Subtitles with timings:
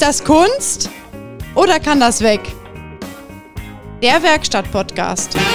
[0.00, 0.88] Ist das Kunst
[1.54, 2.40] oder kann das weg?
[4.02, 5.36] Der Werkstatt-Podcast.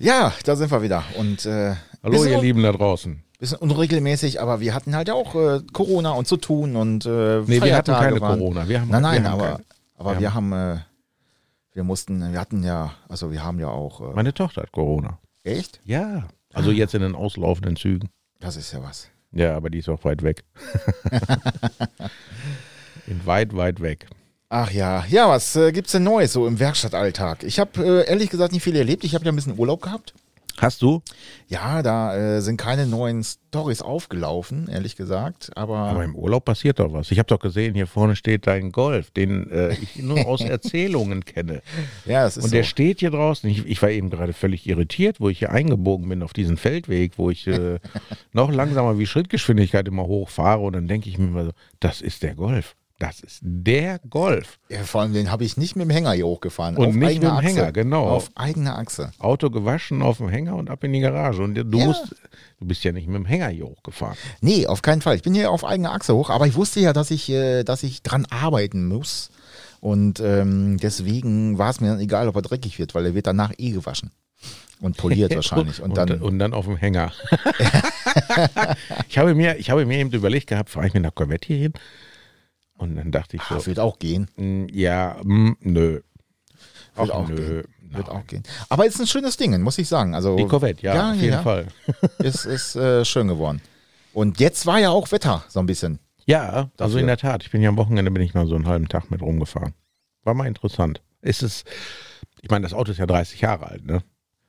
[0.00, 1.04] Ja, da sind wir wieder.
[1.16, 3.22] Und äh, Hallo, ihr Lieben da draußen.
[3.38, 7.60] bisschen unregelmäßig, aber wir hatten halt auch äh, Corona und zu tun und äh, Nee,
[7.62, 8.38] wir hatten Feiertage keine waren.
[8.40, 8.68] Corona.
[8.68, 9.64] Wir haben, Nein, nein, wir haben aber, keine.
[9.98, 10.76] aber Wir wir haben, äh,
[11.72, 15.18] wir mussten, wir hatten ja, also wir haben ja auch, äh, Meine Tochter hat Corona.
[15.44, 15.80] echt?
[15.84, 16.28] Ja.
[16.52, 18.08] Also jetzt in den auslaufenden Zügen.
[18.40, 19.08] Das ist ja was.
[19.32, 20.42] Ja, aber die ist auch weit weg.
[23.06, 24.06] in weit, weit weg.
[24.48, 27.44] Ach ja, ja, was äh, gibt's denn Neues so im Werkstattalltag?
[27.44, 29.04] Ich habe äh, ehrlich gesagt nicht viel erlebt.
[29.04, 30.12] Ich habe ja ein bisschen Urlaub gehabt.
[30.60, 31.00] Hast du?
[31.48, 35.50] Ja, da äh, sind keine neuen Stories aufgelaufen, ehrlich gesagt.
[35.56, 37.10] Aber, Aber im Urlaub passiert doch was.
[37.10, 41.24] Ich habe doch gesehen, hier vorne steht dein Golf, den äh, ich nur aus Erzählungen
[41.24, 41.62] kenne.
[42.04, 42.56] ja, es ist Und so.
[42.56, 43.48] der steht hier draußen.
[43.48, 47.16] Ich, ich war eben gerade völlig irritiert, wo ich hier eingebogen bin auf diesen Feldweg,
[47.16, 47.78] wo ich äh,
[48.32, 50.60] noch langsamer wie Schrittgeschwindigkeit immer hochfahre.
[50.60, 52.76] Und dann denke ich mir immer so, das ist der Golf.
[53.00, 54.58] Das ist der Golf.
[54.68, 56.76] Ja, vor allem den habe ich nicht mit dem Hänger hier hochgefahren.
[56.76, 57.46] Und auf nicht mit dem Achse.
[57.46, 58.06] Hänger, genau.
[58.06, 59.10] Auf eigener Achse.
[59.18, 61.42] Auto gewaschen auf dem Hänger und ab in die Garage.
[61.42, 61.86] Und du Ja.
[61.86, 62.14] musst,
[62.60, 64.18] du bist ja nicht mit dem Hänger hier hochgefahren.
[64.42, 65.16] Nee, auf keinen Fall.
[65.16, 67.82] Ich bin hier auf eigener Achse hoch, aber ich wusste ja, dass ich, äh, dass
[67.84, 69.30] ich dran arbeiten muss.
[69.80, 73.26] Und ähm, deswegen war es mir dann egal, ob er dreckig wird, weil er wird
[73.26, 74.10] danach eh gewaschen.
[74.82, 75.80] Und poliert wahrscheinlich.
[75.80, 77.12] Und dann, und dann auf dem Hänger.
[79.08, 81.56] ich, habe mir, ich habe mir eben überlegt gehabt, fahre ich mit einer Corvette hier
[81.56, 81.72] hin?
[82.80, 84.28] Und dann dachte ich so, ah, wird auch gehen.
[84.36, 85.92] mm, ja, mm, nö.
[85.92, 86.04] Wird
[86.96, 87.36] Ach, auch nö.
[87.36, 87.64] gehen.
[87.92, 88.16] Wird Nein.
[88.16, 88.42] auch gehen.
[88.70, 90.14] Aber ist ein schönes Ding, muss ich sagen.
[90.14, 91.66] Also Die Corvette, ja, auf jeden ja, Fall.
[92.18, 93.60] Ist, ist äh, schön geworden.
[94.12, 95.98] Und jetzt war ja auch Wetter so ein bisschen.
[96.24, 97.42] Ja, also in der Tat.
[97.42, 99.74] Ich bin ja am Wochenende bin ich mal so einen halben Tag mit rumgefahren.
[100.22, 101.02] War mal interessant.
[101.20, 101.64] Ist es,
[102.40, 104.02] ich meine, das Auto ist ja 30 Jahre alt, ne?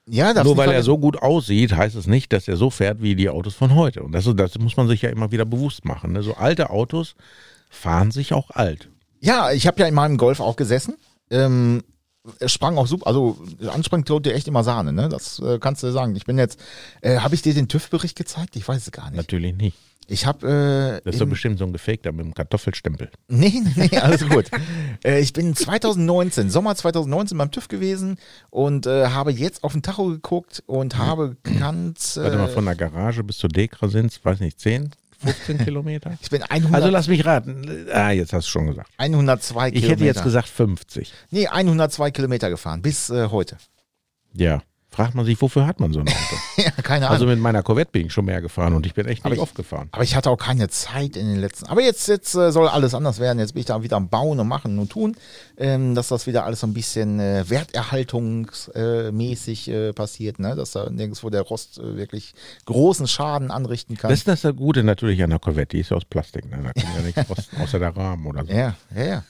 [0.07, 0.85] Ja, darfst Nur weil er vergessen.
[0.85, 4.03] so gut aussieht, heißt es nicht, dass er so fährt wie die Autos von heute.
[4.03, 6.13] Und das, das muss man sich ja immer wieder bewusst machen.
[6.13, 6.23] Ne?
[6.23, 7.15] So alte Autos
[7.71, 8.89] fahren sich auch alt.
[9.21, 10.95] Ja, ich habe ja in meinem Golf auch gesessen.
[11.31, 11.81] Ähm,
[12.39, 13.39] es sprang auch super, also
[13.73, 15.09] anspringt tut dir echt immer Sahne, ne?
[15.09, 16.15] Das äh, kannst du sagen.
[16.15, 16.59] Ich bin jetzt,
[17.01, 18.55] äh, habe ich dir den TÜV-Bericht gezeigt?
[18.55, 19.17] Ich weiß es gar nicht.
[19.17, 19.77] Natürlich nicht.
[20.07, 23.09] Ich habe, äh, Das ist doch im- bestimmt so ein gefakter mit dem Kartoffelstempel.
[23.29, 24.51] nee, nee, nee, alles gut.
[25.05, 28.17] äh, ich bin 2019, Sommer 2019 beim TÜV gewesen
[28.49, 32.65] und äh, habe jetzt auf den Tacho geguckt und habe gekannt, Warte mal, äh, von
[32.65, 36.17] der Garage bis zur Dekra sind es, weiß nicht, 10, 15 Kilometer?
[36.21, 37.87] ich bin 100, Also lass mich raten.
[37.93, 38.89] Ah, jetzt hast du schon gesagt.
[38.97, 39.91] 102 Ich Kilometer.
[39.91, 41.13] hätte jetzt gesagt 50.
[41.29, 43.57] Nee, 102 Kilometer gefahren, bis äh, heute.
[44.33, 44.61] Ja.
[44.93, 46.35] Fragt man sich, wofür hat man so ein Auto?
[46.61, 47.13] ja, keine Ahnung.
[47.13, 49.37] Also mit meiner Corvette bin ich schon mehr gefahren und ich bin echt Aber nicht
[49.37, 49.87] ich- oft gefahren.
[49.93, 51.67] Aber ich hatte auch keine Zeit in den letzten.
[51.67, 53.39] Aber jetzt, jetzt äh, soll alles anders werden.
[53.39, 55.15] Jetzt bin ich da wieder am Bauen und Machen und Tun,
[55.57, 60.55] ähm, dass das wieder alles so ein bisschen äh, werterhaltungsmäßig äh, passiert, ne?
[60.55, 62.33] dass da nirgendwo der Rost äh, wirklich
[62.65, 64.09] großen Schaden anrichten kann.
[64.09, 66.49] Das ist das Gute natürlich an der Corvette, die ist ja aus Plastik.
[66.49, 66.57] Ne?
[66.63, 68.51] Da kann ja nichts rosten, außer der Rahmen oder so.
[68.51, 69.23] ja, ja, ja.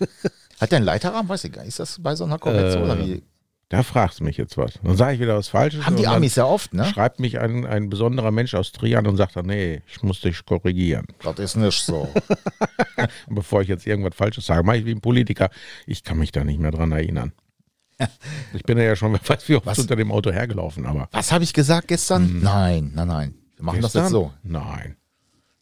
[0.59, 1.27] Hat der einen Leiterrahmen?
[1.29, 1.69] Weiß ich gar nicht.
[1.69, 2.79] Ist das bei so einer Corvette so?
[2.79, 3.23] Äh, Oder wie?
[3.71, 4.73] Da fragst du mich jetzt was.
[4.83, 5.85] Dann sage ich wieder was Falsches.
[5.85, 6.83] Haben die Amis ja oft, ne?
[6.87, 10.43] Schreibt mich ein, ein besonderer Mensch aus Trian und sagt dann, nee, ich muss dich
[10.43, 11.05] korrigieren.
[11.23, 12.09] Das ist nicht so.
[13.29, 15.49] Bevor ich jetzt irgendwas Falsches sage, mache ich wie ein Politiker.
[15.87, 17.31] Ich kann mich da nicht mehr dran erinnern.
[18.53, 19.79] Ich bin ja schon, weiß wie oft Was?
[19.79, 21.07] unter dem Auto hergelaufen, aber.
[21.13, 22.41] Was habe ich gesagt gestern?
[22.41, 23.35] Nein, nein, nein.
[23.55, 24.11] Wir machen das jetzt Gestern?
[24.11, 24.33] so.
[24.43, 24.97] Nein.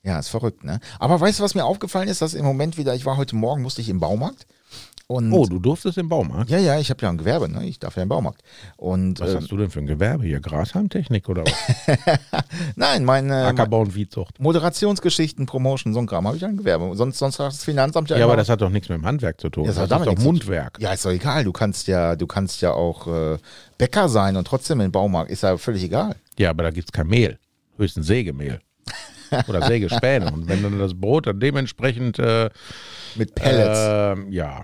[0.02, 0.80] Ja, ist verrückt, ne?
[0.98, 3.62] Aber weißt du, was mir aufgefallen ist, dass im Moment wieder, ich war heute Morgen,
[3.62, 4.48] musste ich im Baumarkt.
[5.12, 6.52] Und Oh, du durftest im Baumarkt?
[6.52, 7.66] Ja, ja, ich habe ja ein Gewerbe, ne?
[7.66, 8.44] Ich darf ja im Baumarkt.
[8.78, 10.40] Und Was äh, hast du denn für ein Gewerbe hier?
[10.40, 11.98] Grashalmtechnik oder was?
[12.76, 14.40] nein, meine Ackerbau und Viehzucht.
[14.40, 16.96] Moderationsgeschichten, Promotion, so ein Kram habe ich ein Gewerbe.
[16.96, 19.42] Sonst, sonst hat das Finanzamt ja, Ja, aber das hat doch nichts mit dem Handwerk
[19.42, 19.64] zu tun.
[19.64, 20.78] Ja, das das hat damit ist doch Mundwerk.
[20.80, 21.44] Ja, ist doch egal.
[21.44, 23.40] Du kannst ja, du kannst ja auch äh,
[23.80, 25.32] Bäcker sein und trotzdem im Baumarkt.
[25.32, 26.18] Ist ja völlig egal.
[26.38, 27.40] Ja, aber da gibt es kein Mehl.
[27.78, 28.60] Höchstens Sägemehl.
[29.48, 30.32] Oder Sägespäne.
[30.32, 32.52] Und wenn dann das Brot dann dementsprechend äh,
[33.16, 33.80] Mit Pellets.
[33.82, 34.62] ähm, ja.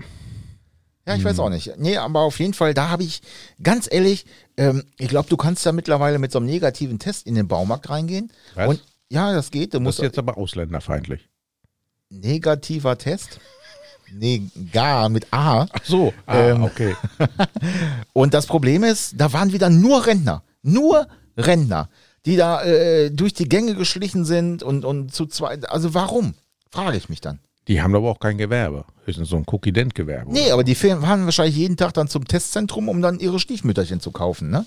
[1.08, 1.26] Ja, ich Hm.
[1.30, 1.78] weiß auch nicht.
[1.78, 3.22] Nee, aber auf jeden Fall, da habe ich,
[3.62, 4.26] ganz ehrlich,
[4.58, 7.90] ähm, ich glaube, du kannst ja mittlerweile mit so einem negativen Test in den Baumarkt
[7.90, 8.32] reingehen.
[8.56, 8.68] Was?
[8.70, 9.74] Und ja, das geht.
[9.74, 11.30] Du Das musst ist jetzt aber ausländerfeindlich.
[12.10, 13.40] negativer Test.
[14.12, 15.68] Nee, gar mit A.
[15.72, 16.96] Ach so, ah, Ähm, okay.
[18.14, 20.44] Und das Problem ist, da waren wieder nur Rentner.
[20.62, 21.90] Nur Rentner,
[22.26, 25.70] die da äh, durch die Gänge geschlichen sind und, und zu zweit.
[25.70, 26.36] Also warum?
[26.72, 27.40] Frage ich mich dann.
[27.68, 28.86] Die haben aber auch kein Gewerbe.
[29.06, 30.32] Höchstens so ein Cookie-Dent-Gewerbe.
[30.32, 34.12] Nee, aber die fahren wahrscheinlich jeden Tag dann zum Testzentrum, um dann ihre Stiefmütterchen zu
[34.12, 34.66] kaufen, ne?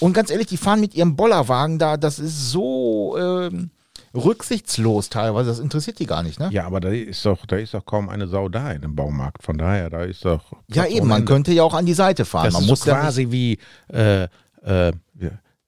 [0.00, 3.70] Und ganz ehrlich, die fahren mit ihrem Bollerwagen da, das ist so, ähm,
[4.14, 5.50] rücksichtslos teilweise.
[5.50, 6.48] Das interessiert die gar nicht, ne?
[6.52, 9.42] Ja, aber da ist doch, da ist doch kaum eine Sau da in dem Baumarkt.
[9.42, 10.52] Von daher, da ist doch.
[10.68, 12.46] Ja, eben, man könnte ja auch an die Seite fahren.
[12.46, 14.24] Das man ist muss so quasi wie äh,
[14.64, 14.92] äh,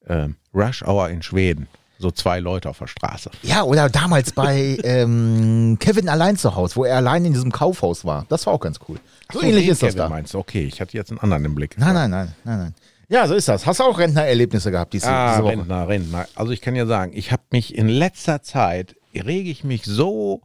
[0.06, 1.68] äh, Rush Hour in Schweden.
[1.98, 3.30] So zwei Leute auf der Straße.
[3.42, 8.04] Ja, oder damals bei ähm, Kevin allein zu Hause, wo er allein in diesem Kaufhaus
[8.04, 8.26] war.
[8.28, 8.98] Das war auch ganz cool.
[9.32, 10.08] So, ähnlich den ist das Kevin da.
[10.08, 10.38] Meinst du?
[10.38, 11.76] Okay, ich hatte jetzt einen anderen im Blick.
[11.78, 12.74] Nein, nein, nein, nein, nein.
[13.08, 13.66] Ja, so ist das.
[13.66, 15.52] Hast du auch Rentnererlebnisse gehabt diese, Ah, diese Woche?
[15.52, 16.26] Rentner, Rentner.
[16.34, 20.40] Also ich kann ja sagen, ich habe mich in letzter Zeit, rege ich mich so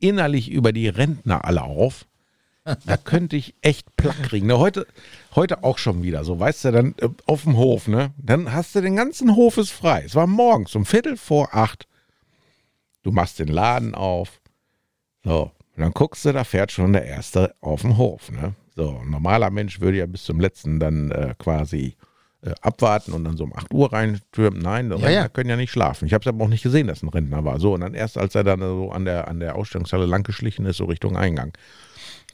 [0.00, 2.06] innerlich über die Rentner alle auf.
[2.86, 4.46] Da könnte ich echt platt kriegen.
[4.46, 4.86] Ne, heute,
[5.34, 8.12] heute auch schon wieder so, weißt du, dann äh, auf dem Hof, ne?
[8.18, 10.02] Dann hast du den ganzen Hof ist frei.
[10.04, 11.86] Es war morgens um Viertel vor acht.
[13.02, 14.40] Du machst den Laden auf.
[15.24, 18.54] So, und dann guckst du, da fährt schon der Erste auf dem Hof, ne?
[18.74, 21.96] So, ein normaler Mensch würde ja bis zum letzten dann äh, quasi
[22.42, 24.60] äh, abwarten und dann so um 8 Uhr reintürmen.
[24.60, 25.28] Nein, Rentner ja.
[25.28, 26.06] können ja nicht schlafen.
[26.06, 27.58] Ich habe es aber auch nicht gesehen, dass ein Rentner war.
[27.58, 30.76] So, und dann erst, als er dann so an der, an der Ausstellungshalle langgeschlichen ist,
[30.76, 31.52] so Richtung Eingang.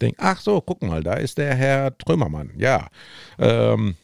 [0.01, 2.51] Denk, ach so, guck mal, da ist der Herr Trömermann.
[2.57, 2.89] Ja.
[3.39, 3.95] Ähm,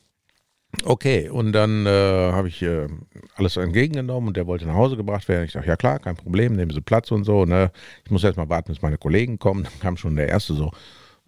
[0.85, 1.91] okay, und dann äh,
[2.33, 2.87] habe ich äh,
[3.35, 5.45] alles entgegengenommen und der wollte nach Hause gebracht werden.
[5.45, 7.45] Ich sage, ja klar, kein Problem, nehmen Sie Platz und so.
[7.45, 7.73] Ne?
[8.05, 9.65] Ich muss erst mal warten, bis meine Kollegen kommen.
[9.65, 10.71] Dann kam schon der Erste so,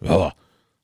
[0.01, 0.33] ja,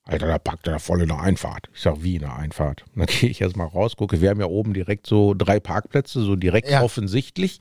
[0.04, 1.68] Alter, da packt er voll in der Einfahrt.
[1.74, 2.84] Ich sag, wie in der Einfahrt?
[2.94, 5.60] Und dann gehe ich erst mal raus, gucke, wir haben ja oben direkt so drei
[5.60, 6.82] Parkplätze, so direkt Ja.
[6.82, 7.60] offensichtlich.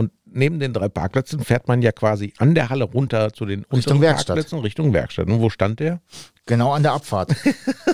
[0.00, 3.66] Und neben den drei Parkplätzen fährt man ja quasi an der Halle runter zu den
[3.70, 4.28] Richtung Werkstatt.
[4.36, 5.26] Parkplätzen Richtung Werkstatt.
[5.26, 6.00] Und wo stand der?
[6.46, 7.32] Genau an der Abfahrt.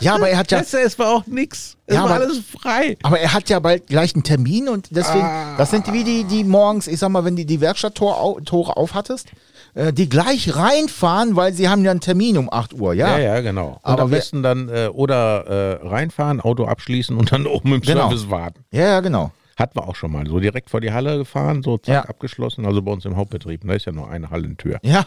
[0.00, 1.76] ja, aber er hat ja, Scheiße, es war auch nix.
[1.86, 2.96] Es Ja, war aber- alles frei.
[3.02, 5.56] aber er hat ja bald gleich einen Termin und deswegen, Ah.
[5.58, 8.76] das sind wie die, die morgens, ich sag mal, wenn die die Werkstatttore au, Tore
[8.76, 9.26] aufhattest,
[9.74, 13.18] äh, die gleich reinfahren, weil sie haben ja einen Termin um 8 Uhr, ja.
[13.18, 13.70] Ja, ja, genau.
[13.70, 17.80] Und Aber am besten dann äh, oder äh, reinfahren, Auto abschließen und dann oben im
[17.80, 18.08] Genau.
[18.10, 18.64] Service warten.
[18.70, 19.32] Ja, ja, genau.
[19.56, 20.26] Hatten wir auch schon mal.
[20.26, 22.02] So direkt vor die Halle gefahren, so zack, Ja.
[22.10, 22.66] abgeschlossen.
[22.66, 23.62] Also bei uns im Hauptbetrieb.
[23.66, 24.78] Da ist ja nur eine Hallentür.
[24.82, 25.04] Ja,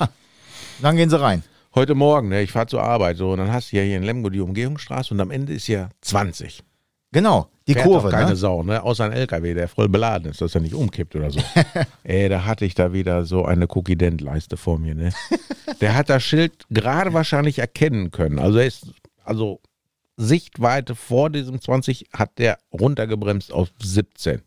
[0.82, 1.44] dann gehen sie rein.
[1.76, 4.04] Heute Morgen, ne, ich fahre zur Arbeit, so, und dann hast du ja hier in
[4.04, 6.64] Lemgo die Umgehungsstraße und am Ende ist ja 20.
[7.12, 8.36] Genau, die Fährt Kurve, doch keine ne?
[8.36, 8.82] Sau, ne?
[8.84, 11.40] Außer ein LKW, der voll beladen ist, dass er nicht umkippt oder so.
[12.04, 15.12] Ey, da hatte ich da wieder so eine Cookie-Dent-Leiste vor mir, ne?
[15.80, 18.40] Der hat das Schild gerade wahrscheinlich erkennen können.
[18.40, 18.88] Also er ist,
[19.24, 19.60] also
[20.20, 24.42] Sichtweite vor diesem 20 hat der runtergebremst auf 17.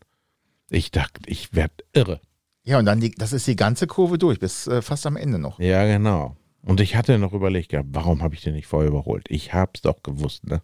[0.69, 2.21] Ich dachte, ich werde irre.
[2.63, 5.39] Ja, und dann, die, das ist die ganze Kurve durch, bis äh, fast am Ende
[5.39, 5.59] noch.
[5.59, 6.37] Ja, genau.
[6.61, 9.25] Und ich hatte noch überlegt, gehabt, warum habe ich den nicht vorher überholt?
[9.29, 10.61] Ich hab's doch gewusst, ne?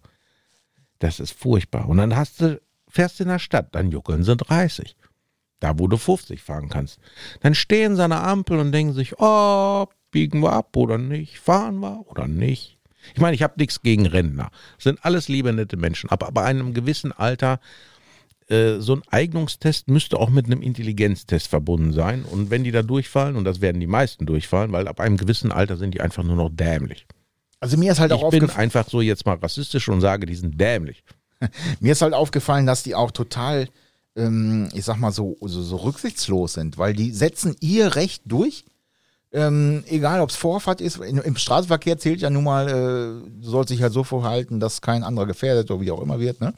[1.00, 1.90] Das ist furchtbar.
[1.90, 4.96] Und dann hast du, fährst in der Stadt, dann juckeln sie 30.
[5.60, 7.00] Da, wo du 50 fahren kannst.
[7.42, 11.40] Dann stehen sie an der Ampel und denken sich, oh, biegen wir ab oder nicht?
[11.40, 12.79] Fahren wir oder nicht?
[13.14, 14.52] Ich meine, ich habe nichts gegen Rentner.
[14.76, 16.10] Das sind alles liebe, nette Menschen.
[16.10, 17.60] Aber bei einem gewissen Alter,
[18.50, 22.24] äh, so ein Eignungstest müsste auch mit einem Intelligenztest verbunden sein.
[22.24, 25.52] Und wenn die da durchfallen, und das werden die meisten durchfallen, weil ab einem gewissen
[25.52, 27.06] Alter sind die einfach nur noch dämlich.
[27.60, 30.36] Also mir ist halt auch ich bin einfach so jetzt mal rassistisch und sage, die
[30.36, 31.04] sind dämlich.
[31.80, 33.68] mir ist halt aufgefallen, dass die auch total,
[34.16, 38.66] ähm, ich sag mal so, so, so rücksichtslos sind, weil die setzen ihr Recht durch.
[39.32, 43.50] Ähm, egal, ob es Vorfahrt ist, in, im Straßenverkehr zählt ja nun mal, äh, du
[43.50, 46.42] sollst dich halt so verhalten, dass kein anderer gefährdet oder wie auch immer wird.
[46.42, 46.54] Ne?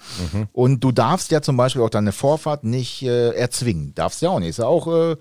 [0.54, 3.94] Und du darfst ja zum Beispiel auch deine Vorfahrt nicht äh, erzwingen.
[3.96, 4.50] Darfst ja auch nicht.
[4.50, 5.18] Ist ja auch äh,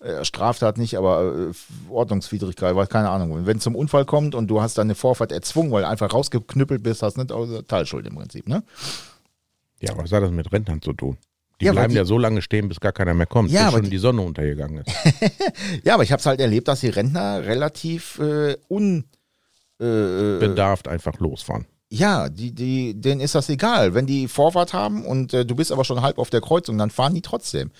[0.00, 1.52] äh, Straftat nicht, aber äh,
[1.90, 3.46] Ordnungswidrigkeit, weiß keine Ahnung.
[3.46, 6.82] Wenn es zum Unfall kommt und du hast deine Vorfahrt erzwungen, weil du einfach rausgeknüppelt
[6.82, 8.48] bist, hast nicht auch Teilschuld im Prinzip.
[8.48, 8.62] Ne?
[9.80, 11.18] Ja, was hat das mit Rentnern zu tun?
[11.60, 13.72] Die Ja, bleiben die- ja so lange stehen, bis gar keiner mehr kommt, Ja, bis
[13.74, 14.94] schon die- die Sonne untergegangen ist.
[15.84, 19.04] Ja, aber ich habe es halt erlebt, dass die Rentner relativ äh, un.
[19.78, 21.66] Äh, Bedarft einfach losfahren.
[21.90, 23.94] ja, die, die, denen ist das egal.
[23.94, 26.90] Wenn die Vorfahrt haben und äh, du bist aber schon halb auf der Kreuzung, dann
[26.90, 27.70] fahren die trotzdem.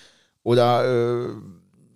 [0.43, 1.33] Oder äh,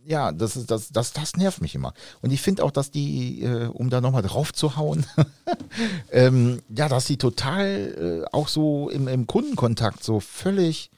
[0.05, 1.93] ja, das, ist, das, das, das nervt mich immer.
[2.21, 5.05] Und ich finde auch, dass die, äh, um da nochmal drauf zu hauen,
[6.11, 10.89] ähm, ja, dass die total äh, auch so im, im Kundenkontakt so völlig,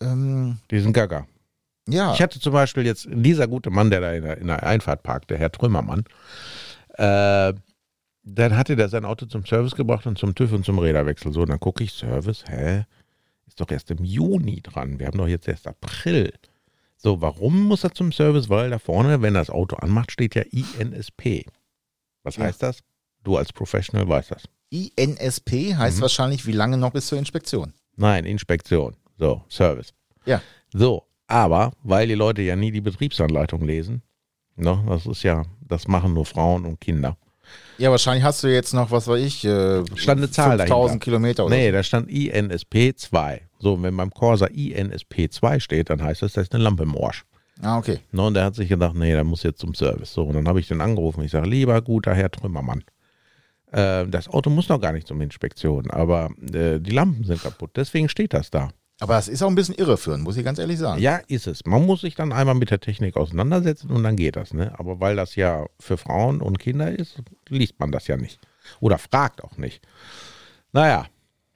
[0.00, 1.26] ähm, Die sind gaga.
[1.88, 4.62] ja, Ich hatte zum Beispiel jetzt dieser gute Mann, der da in der, in der
[4.64, 6.04] Einfahrt parkt, der Herr Trümmermann,
[6.94, 7.52] äh,
[8.26, 11.32] dann hatte der sein Auto zum Service gebracht und zum TÜV und zum Räderwechsel.
[11.32, 12.84] So, dann gucke ich Service, hä?
[13.46, 14.98] Ist doch erst im Juni dran.
[14.98, 16.32] Wir haben doch jetzt erst April.
[16.96, 18.48] So, warum muss er zum Service?
[18.48, 21.44] Weil da vorne, wenn das Auto anmacht, steht ja INSP.
[22.22, 22.44] Was Ja.
[22.44, 22.78] heißt das?
[23.22, 24.44] Du als Professional weißt das.
[24.70, 26.02] INSP heißt Mhm.
[26.02, 27.74] wahrscheinlich, wie lange noch bis zur Inspektion.
[27.96, 28.96] Nein, Inspektion.
[29.18, 29.94] So, Service.
[30.26, 30.40] Ja.
[30.72, 34.02] So, aber weil die Leute ja nie die Betriebsanleitung lesen,
[34.56, 37.16] ne, das ist ja, das machen nur Frauen und Kinder.
[37.78, 40.98] Ja, wahrscheinlich hast du jetzt noch, was weiß ich, äh, Stand eine Zahl 5000 dahinter.
[41.04, 43.42] Kilometer oder Nee, da stand INSP 2.
[43.58, 46.96] So, wenn beim Corsa INSP 2 steht, dann heißt das, da ist eine Lampe im
[46.96, 47.24] Arsch.
[47.62, 47.98] Ah, okay.
[48.12, 50.12] Ne, und der hat sich gedacht, nee, der muss jetzt zum Service.
[50.12, 51.22] So, und dann habe ich den angerufen.
[51.22, 52.84] Ich sage, lieber guter Herr Trümmermann,
[53.72, 57.72] äh, das Auto muss noch gar nicht zum Inspektion, aber äh, die Lampen sind kaputt.
[57.76, 58.70] Deswegen steht das da.
[59.04, 60.98] Aber das ist auch ein bisschen irreführend, muss ich ganz ehrlich sagen.
[61.00, 61.64] Ja, ist es.
[61.66, 64.54] Man muss sich dann einmal mit der Technik auseinandersetzen und dann geht das.
[64.54, 64.72] Ne?
[64.78, 67.18] Aber weil das ja für Frauen und Kinder ist,
[67.50, 68.40] liest man das ja nicht.
[68.80, 69.86] Oder fragt auch nicht.
[70.72, 71.04] Naja,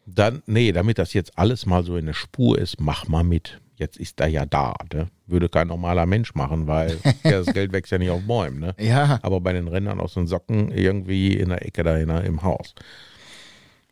[0.04, 3.60] dann, nee, damit das jetzt alles mal so in der Spur ist, mach mal mit.
[3.76, 4.74] Jetzt ist er ja da.
[4.92, 5.08] Ne?
[5.26, 8.60] Würde kein normaler Mensch machen, weil ja, das Geld wächst ja nicht auf Bäumen.
[8.60, 8.74] Ne?
[8.78, 12.24] Ja, aber bei den Rändern aus den Socken irgendwie in der Ecke da in der-
[12.24, 12.74] im Haus.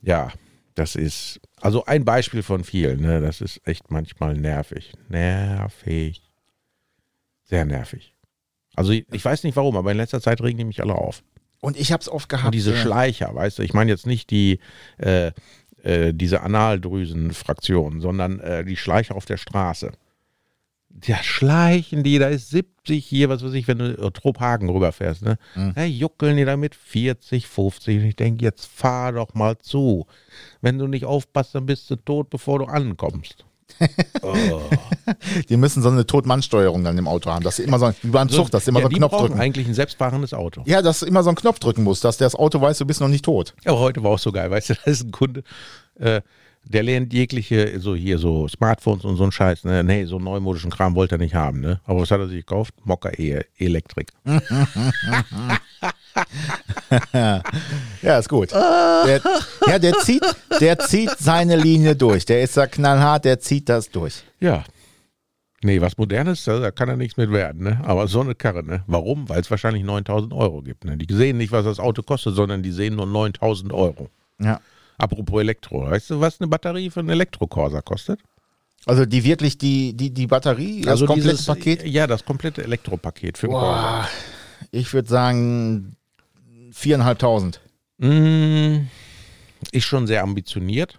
[0.03, 0.31] Ja,
[0.75, 3.01] das ist also ein Beispiel von vielen.
[3.01, 3.21] Ne?
[3.21, 4.93] Das ist echt manchmal nervig.
[5.09, 6.23] Nervig.
[7.45, 8.15] Sehr nervig.
[8.75, 11.23] Also ich, ich weiß nicht warum, aber in letzter Zeit regen die mich alle auf.
[11.61, 12.47] und ich habe es oft gehabt.
[12.47, 14.61] Und diese äh, Schleicher, weißt du, ich meine jetzt nicht die
[14.99, 15.33] äh,
[15.83, 19.93] äh, diese Analdrüsenfraktion, sondern äh, die Schleicher auf der Straße.
[21.05, 25.23] Ja, schleichen die, da ist 70 hier, was weiß ich, wenn du äh, Trophagen rüberfährst,
[25.23, 25.38] ne?
[25.75, 27.99] Da juckeln die da mit 40, 50.
[27.99, 30.07] Und ich denke, jetzt fahr doch mal zu.
[30.61, 33.45] Wenn du nicht aufpasst, dann bist du tot, bevor du ankommst.
[35.49, 37.45] Die müssen so eine Todmannsteuerung dann im Auto haben.
[37.45, 39.41] Dass sie immer so, wie beim Zug, dass du immer ja, so einen Knopf drücken.
[39.41, 40.62] eigentlich ein selbstfahrendes Auto.
[40.67, 43.00] Ja, dass du immer so einen Knopf drücken musst, dass das Auto weiß, du bist
[43.00, 43.55] noch nicht tot.
[43.65, 45.43] Aber heute war auch so geil, weißt du, da ist ein Kunde,
[45.99, 46.21] äh,
[46.68, 49.85] der lernt jegliche, so hier so Smartphones und so ein Scheiß, ne?
[49.85, 51.80] Nee, so neumodischen Kram wollte er nicht haben, ne?
[51.85, 52.75] Aber was hat er sich gekauft?
[52.85, 54.11] Mocker e Elektrik.
[58.02, 58.52] Ja, ist gut.
[58.52, 59.20] Der,
[59.66, 60.23] ja, der zieht,
[60.61, 62.25] der zieht seine Linie durch.
[62.25, 64.23] Der ist da knallhart, der zieht das durch.
[64.40, 64.64] Ja.
[65.62, 67.80] Nee, was Modernes, da da kann er nichts mit werden, ne?
[67.85, 68.82] Aber so eine Karre, ne?
[68.87, 69.28] Warum?
[69.28, 70.96] Weil es wahrscheinlich 9000 Euro gibt, ne?
[70.96, 74.08] Die sehen nicht, was das Auto kostet, sondern die sehen nur 9000 Euro.
[74.40, 74.61] Ja.
[74.99, 78.21] Apropos Elektro, weißt du, was eine Batterie für einen Elektrokorsa kostet?
[78.87, 81.85] Also die wirklich, die, die, die Batterie, das komplette Also dieses- Paket.
[81.87, 84.09] Ja, das komplette Elektropaket für einen Corsa.
[84.71, 85.97] Ich würde sagen
[86.73, 87.61] viereinhalbtausend.
[87.99, 88.87] Mm,
[89.73, 90.99] Ist schon sehr ambitioniert.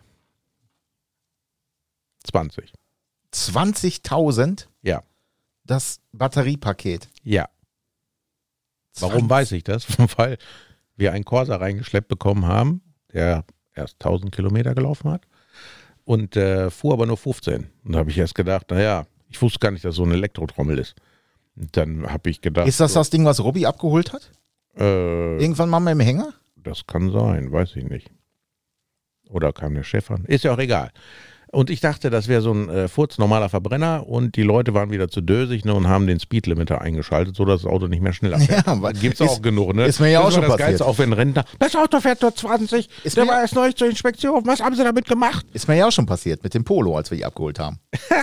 [2.25, 2.73] 20.
[3.33, 5.03] 20.000 Ja.
[5.63, 7.07] das Batteriepaket.
[7.23, 7.47] Ja.
[8.99, 9.85] Warum weiß ich das?
[10.17, 10.37] Weil
[10.95, 12.81] wir einen Corsa reingeschleppt bekommen haben,
[13.13, 13.45] der
[13.77, 15.21] erst 1000 Kilometer gelaufen hat
[16.05, 17.67] und äh, fuhr aber nur 15.
[17.83, 20.79] Und da habe ich erst gedacht, naja, ich wusste gar nicht, dass so eine Elektrotrommel
[20.79, 20.95] ist.
[21.55, 24.31] Und dann habe ich gedacht, Ist das das Ding, was Robby abgeholt hat?
[24.77, 26.33] äh, Irgendwann mal dem Hänger?
[26.55, 28.09] Das kann sein, weiß ich nicht.
[29.29, 30.23] Oder kam der Chef an?
[30.25, 30.91] Ist ja auch egal.
[31.51, 35.07] Und ich dachte, das wäre so ein äh, furz-normaler Verbrenner und die Leute waren wieder
[35.07, 38.65] zu dösig ne, und haben den Speedlimiter eingeschaltet, sodass das Auto nicht mehr schneller fährt.
[38.67, 39.85] Ja, Gibt's ist- auch genug, ne?
[39.85, 40.67] ist mir ja das auch schon das passiert.
[40.69, 43.75] Geilste, auch wenn Rentner, das Auto fährt nur 20, Ist der mir- war erst neulich
[43.75, 45.45] zur Inspektion, was haben sie damit gemacht?
[45.53, 47.79] Ist mir ja auch schon passiert mit dem Polo, als wir die abgeholt haben.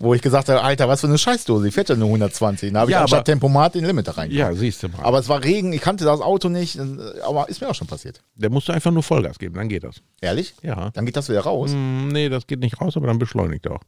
[0.00, 2.72] Wo ich gesagt habe, Alter, was für eine Scheißdose, die fährt ja nur 120.
[2.72, 4.30] Da habe ich Ja, anstatt aber- Tempomat den Limiter rein.
[4.32, 5.04] Ja, siehst du mal.
[5.04, 6.82] Aber es war Regen, ich kannte das Auto nicht, äh,
[7.24, 8.20] aber ist mir auch schon passiert.
[8.34, 9.96] der musste einfach nur Vollgas geben, dann geht das.
[10.20, 10.54] Ehrlich?
[10.62, 10.90] Ja.
[10.90, 11.70] Dann geht das wieder raus.
[11.70, 13.82] Hm, nee, das geht nicht raus, aber dann beschleunigt er auch.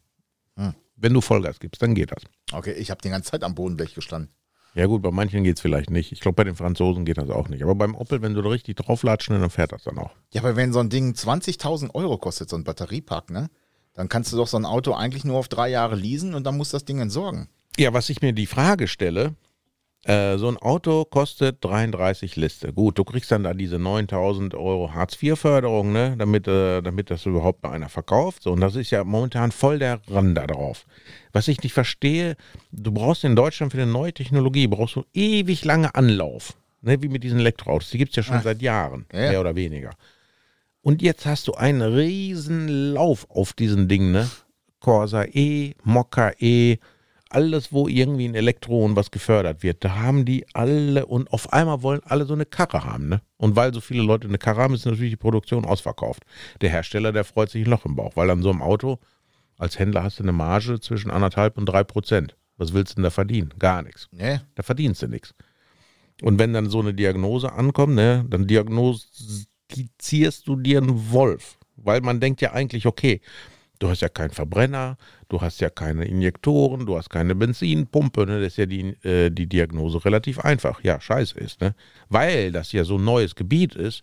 [0.56, 0.74] Hm.
[0.96, 2.22] Wenn du Vollgas gibst, dann geht das.
[2.52, 4.32] Okay, ich habe die ganze Zeit am Bodenblech gestanden.
[4.74, 6.12] Ja gut, bei manchen geht es vielleicht nicht.
[6.12, 7.62] Ich glaube, bei den Franzosen geht das auch nicht.
[7.62, 10.12] Aber beim Opel, wenn du da richtig drauflatschen, dann fährt das dann auch.
[10.32, 13.50] Ja, aber wenn so ein Ding 20.000 Euro kostet, so ein Batteriepack, ne?
[13.94, 16.56] Dann kannst du doch so ein Auto eigentlich nur auf drei Jahre leasen und dann
[16.56, 17.48] musst du das Ding entsorgen.
[17.76, 19.34] Ja, was ich mir die Frage stelle,
[20.04, 22.72] äh, so ein Auto kostet 33 Liste.
[22.72, 26.14] Gut, du kriegst dann da diese 9000 Euro Hartz-IV-Förderung, ne?
[26.18, 28.42] damit, äh, damit das überhaupt mal einer verkauft.
[28.42, 30.86] So, und das ist ja momentan voll der Rand da drauf.
[31.32, 32.36] Was ich nicht verstehe,
[32.72, 36.54] du brauchst in Deutschland für eine neue Technologie, brauchst du ewig lange Anlauf.
[36.82, 37.02] Ne?
[37.02, 37.90] Wie mit diesen Elektroautos.
[37.90, 38.42] Die gibt es ja schon Ah.
[38.42, 39.30] seit Jahren, Ja, ja.
[39.32, 39.90] mehr oder weniger.
[40.82, 44.30] Und jetzt hast du einen riesen Lauf auf diesen Ding, ne?
[44.80, 46.78] Corsa E, Mokka E,
[47.30, 51.82] alles, wo irgendwie ein Elektron was gefördert wird, da haben die alle und auf einmal
[51.82, 53.22] wollen alle so eine Karre haben, ne?
[53.36, 56.24] Und weil so viele Leute eine Karre haben, ist natürlich die Produktion ausverkauft.
[56.60, 58.98] Der Hersteller, der freut sich ein Loch im Bauch, weil an so einem Auto
[59.56, 62.36] als Händler hast du eine Marge zwischen anderthalb und drei Prozent.
[62.56, 63.54] Was willst du denn da verdienen?
[63.58, 64.08] Gar nichts.
[64.10, 64.42] Ne?
[64.54, 65.34] Da verdienst du nichts.
[66.22, 71.58] Und wenn dann so eine Diagnose ankommt, ne, dann diagnostizierst du dir einen Wolf.
[71.76, 73.20] Weil man denkt ja eigentlich, okay,
[73.80, 74.96] du hast ja keinen Verbrenner,
[75.28, 79.30] du hast ja keine Injektoren, du hast keine Benzinpumpe, ne, das ist ja die, äh,
[79.30, 80.84] die Diagnose relativ einfach.
[80.84, 81.74] Ja, scheiße ist, ne?
[82.08, 84.02] Weil das ja so ein neues Gebiet ist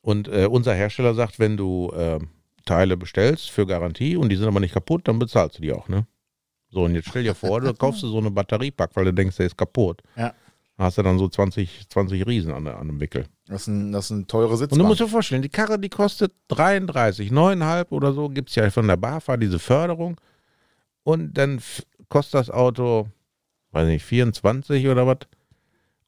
[0.00, 2.18] und äh, unser Hersteller sagt, wenn du äh,
[2.64, 5.88] Teile bestellst für Garantie und die sind aber nicht kaputt, dann bezahlst du die auch,
[5.88, 6.06] ne?
[6.70, 9.36] So, und jetzt stell dir vor, du kaufst du so eine Batteriepack, weil du denkst,
[9.36, 10.02] der ist kaputt.
[10.16, 10.34] Ja.
[10.76, 13.26] Da hast du dann so 20, 20 Riesen an, an dem Wickel.
[13.46, 14.88] Das ist, ein, das ist eine teure Und du Sitzbank.
[14.88, 18.88] musst dir vorstellen, die Karre, die kostet 33, 9,5 oder so, gibt es ja von
[18.88, 20.20] der BAFA diese Förderung.
[21.04, 21.60] Und dann
[22.08, 23.08] kostet das Auto
[23.74, 25.18] weiß nicht, 24 oder was.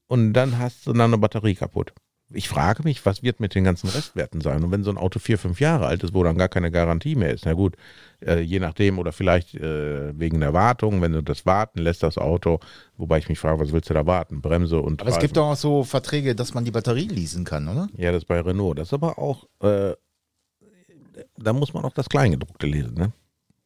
[0.07, 1.93] Und dann hast du dann eine Batterie kaputt.
[2.31, 4.65] Ich frage mich, was wird mit den ganzen Restwerten sein?
[4.65, 7.15] Und wenn so ein Auto vier, fünf Jahre alt ist, wo dann gar keine Garantie
[7.15, 7.77] mehr ist, na gut,
[8.21, 12.19] äh, je nachdem oder vielleicht äh, wegen der Wartung, wenn du das warten lässt, das
[12.19, 12.59] Auto,
[12.97, 14.41] wobei ich mich frage, was willst du da warten?
[14.41, 17.69] Bremse und Aber es gibt doch auch so Verträge, dass man die Batterie leasen kann,
[17.69, 17.89] oder?
[17.97, 18.79] Ja, das ist bei Renault.
[18.79, 19.95] Das ist aber auch, äh,
[21.37, 22.95] da muss man auch das Kleingedruckte lesen.
[22.95, 23.13] Ne?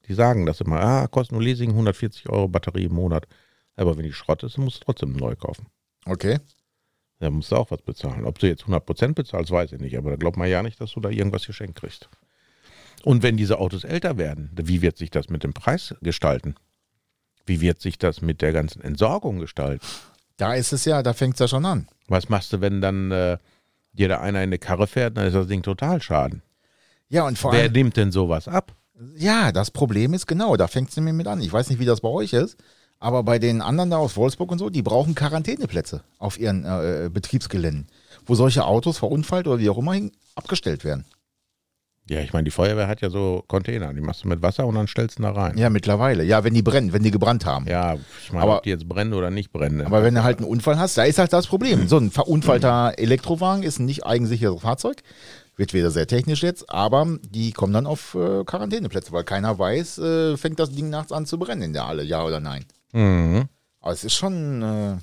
[0.06, 3.26] Die sagen das immer, ah, kostet nur Leasing 140 Euro Batterie im Monat.
[3.76, 5.66] Aber wenn die Schrott ist, dann musst du trotzdem neu kaufen.
[6.04, 6.38] Okay.
[7.20, 8.24] Da musst du auch was bezahlen.
[8.24, 9.96] Ob du jetzt 100% bezahlst, weiß ich nicht.
[9.96, 12.08] Aber da glaubt man ja nicht, dass du da irgendwas geschenkt kriegst.
[13.04, 16.54] Und wenn diese Autos älter werden, wie wird sich das mit dem Preis gestalten?
[17.46, 19.84] Wie wird sich das mit der ganzen Entsorgung gestalten?
[20.36, 21.88] Da ist es ja, da fängt es ja schon an.
[22.08, 23.38] Was machst du, wenn dann äh,
[23.92, 26.42] dir da einer in eine Karre fährt, dann ist das Ding total schaden.
[27.08, 28.74] Ja, und vor Wer allem, nimmt denn sowas ab?
[29.16, 31.40] ja, das Problem ist genau, da fängt es nämlich mit an.
[31.40, 32.56] Ich weiß nicht, wie das bei euch ist,
[33.00, 37.10] aber bei den anderen da aus Wolfsburg und so, die brauchen Quarantäneplätze auf ihren äh,
[37.12, 37.88] Betriebsgeländen,
[38.26, 41.04] wo solche Autos verunfallt oder wie auch immer hin- abgestellt werden.
[42.08, 44.74] Ja, ich meine, die Feuerwehr hat ja so Container, die machst du mit Wasser und
[44.74, 45.56] dann stellst du da rein.
[45.56, 46.24] Ja, mittlerweile.
[46.24, 47.66] Ja, wenn die brennen, wenn die gebrannt haben.
[47.68, 49.82] Ja, ich meine, Aber- ob die jetzt brennen oder nicht brennen.
[49.86, 51.86] Aber wenn du halt einen Unfall hast, da ist halt das Problem.
[51.86, 55.02] So ein verunfallter Elektrowagen ist ein nicht eigensicheres Fahrzeug.
[55.56, 59.98] Wird wieder sehr technisch jetzt, aber die kommen dann auf äh, Quarantäneplätze, weil keiner weiß,
[59.98, 62.64] äh, fängt das Ding nachts an zu brennen in der Halle, ja oder nein.
[62.92, 63.48] Mhm.
[63.80, 64.96] Aber es ist schon, äh,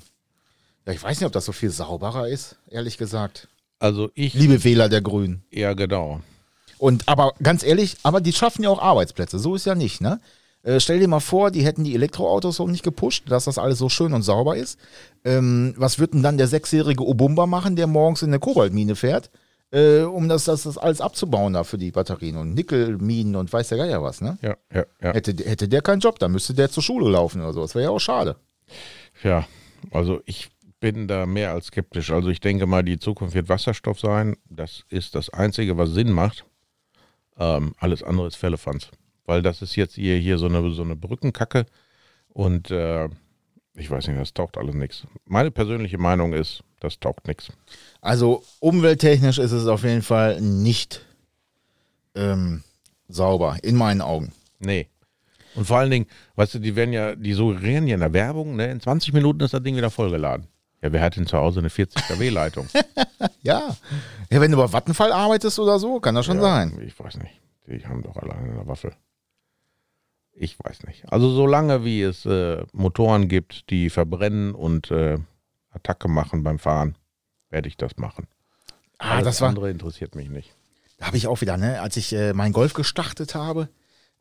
[0.86, 3.48] ja, ich weiß nicht, ob das so viel sauberer ist, ehrlich gesagt.
[3.78, 5.42] Also ich, Liebe Wähler der Grünen.
[5.50, 6.20] ja genau.
[6.78, 9.38] Und aber ganz ehrlich, aber die schaffen ja auch Arbeitsplätze.
[9.38, 10.20] So ist ja nicht, ne?
[10.62, 13.78] Äh, stell dir mal vor, die hätten die Elektroautos so nicht gepusht, dass das alles
[13.78, 14.78] so schön und sauber ist.
[15.24, 19.30] Ähm, was wird denn dann der sechsjährige Obumba machen, der morgens in eine Kobaltmine fährt,
[19.70, 23.68] äh, um das, das, das alles abzubauen da für die Batterien und Nickelminen und weiß
[23.68, 24.38] der Geier was, ne?
[24.42, 25.12] Ja, ja, ja.
[25.12, 27.60] Hätte, hätte der keinen Job, dann müsste der zur Schule laufen oder so.
[27.60, 28.36] Das wäre ja auch schade.
[29.22, 29.46] Ja,
[29.90, 32.10] also ich bin da mehr als skeptisch.
[32.10, 34.36] Also ich denke mal, die Zukunft wird Wasserstoff sein.
[34.48, 36.44] Das ist das Einzige, was Sinn macht.
[37.38, 38.90] Ähm, alles andere ist Fällefanz.
[39.24, 41.66] Weil das ist jetzt hier, hier so, eine, so eine Brückenkacke
[42.28, 43.08] und äh,
[43.78, 45.06] ich weiß nicht, das taugt alles nichts.
[45.26, 47.52] Meine persönliche Meinung ist, das taugt nichts.
[48.00, 51.04] Also umwelttechnisch ist es auf jeden Fall nicht
[52.14, 52.62] ähm,
[53.08, 54.32] sauber, in meinen Augen.
[54.58, 54.88] Nee.
[55.54, 58.56] Und vor allen Dingen, weißt du, die werden ja, die suggerieren ja in der Werbung,
[58.56, 60.46] ne, in 20 Minuten ist das Ding wieder vollgeladen.
[60.82, 62.68] Ja, wer hat denn zu Hause eine 40 kW-Leitung?
[63.42, 63.76] Ja.
[64.30, 66.80] ja, wenn du bei Vattenfall arbeitest oder so, kann das schon ja, sein.
[66.86, 67.40] Ich weiß nicht.
[67.66, 68.92] Die haben doch alle eine Waffe.
[70.40, 71.10] Ich weiß nicht.
[71.12, 75.18] Also solange wie es äh, Motoren gibt, die verbrennen und äh,
[75.70, 76.94] Attacke machen beim Fahren,
[77.50, 78.26] werde ich das machen.
[78.98, 80.54] Ah, Alles das war, andere interessiert mich nicht.
[80.98, 83.68] da habe ich auch wieder, ne, als ich äh, meinen Golf gestartet habe,